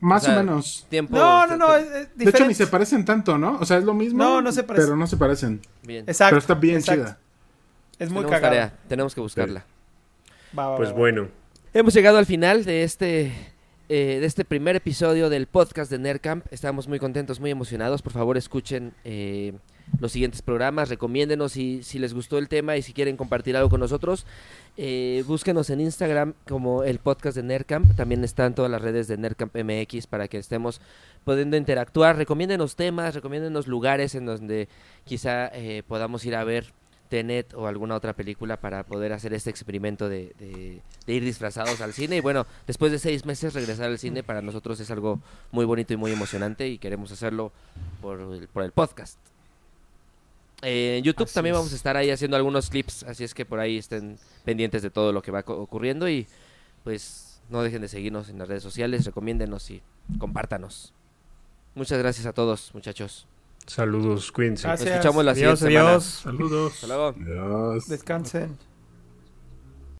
[0.00, 0.86] Más O sea, o menos.
[0.88, 1.16] Tiempo.
[1.16, 3.58] No, no, no, es, es De hecho, ni se parecen tanto, ¿no?
[3.60, 4.18] O sea, es lo mismo.
[4.22, 4.86] No, no se parecen.
[4.86, 5.60] Pero no se parecen.
[5.82, 6.04] Bien.
[6.06, 6.30] Exacto.
[6.30, 7.02] pero está bien exacto.
[7.04, 7.18] chida.
[7.98, 8.48] Es muy tenemos cagada.
[8.68, 9.64] tarea, tenemos que buscarla.
[10.56, 10.98] Va, va, Pues va, va.
[10.98, 11.28] bueno,
[11.74, 13.32] Hemos llegado al final de este
[13.88, 16.46] eh, de este primer episodio del podcast de Nerdcamp.
[16.50, 18.02] Estamos muy contentos, muy emocionados.
[18.02, 19.54] Por favor, escuchen eh,
[20.00, 23.70] los siguientes programas, recomiéndenos si, si les gustó el tema y si quieren compartir algo
[23.70, 24.26] con nosotros.
[24.76, 27.96] Eh, búsquenos en Instagram como el podcast de Nerdcamp.
[27.96, 30.80] También están todas las redes de Nerdcamp MX para que estemos
[31.24, 32.16] pudiendo interactuar.
[32.16, 34.68] Recomiéndenos temas, recomiéndenos lugares en donde
[35.04, 36.72] quizá eh, podamos ir a ver
[37.08, 41.80] Tenet o alguna otra película para poder hacer este experimento de, de- de ir disfrazados
[41.80, 42.16] al cine.
[42.16, 45.92] Y bueno, después de seis meses regresar al cine para nosotros es algo muy bonito
[45.94, 47.52] y muy emocionante y queremos hacerlo
[48.02, 49.18] por el, por el podcast.
[50.62, 51.58] Eh, en YouTube Así también es.
[51.58, 54.90] vamos a estar ahí haciendo algunos clips, así es que por ahí estén pendientes de
[54.90, 56.26] todo lo que va ocurriendo y
[56.82, 59.80] pues no dejen de seguirnos en las redes sociales, recomiéndenos y
[60.18, 60.92] compártanos.
[61.76, 63.26] Muchas gracias a todos, muchachos.
[63.68, 64.66] Saludos, cuídense.
[64.66, 64.90] Nos Gracias.
[64.96, 65.88] escuchamos la Adiós, siguiente semana.
[65.90, 66.04] adiós.
[66.04, 66.72] Saludos.
[66.74, 67.14] Hasta luego.
[67.20, 67.86] Adiós.
[67.88, 68.67] Descansen.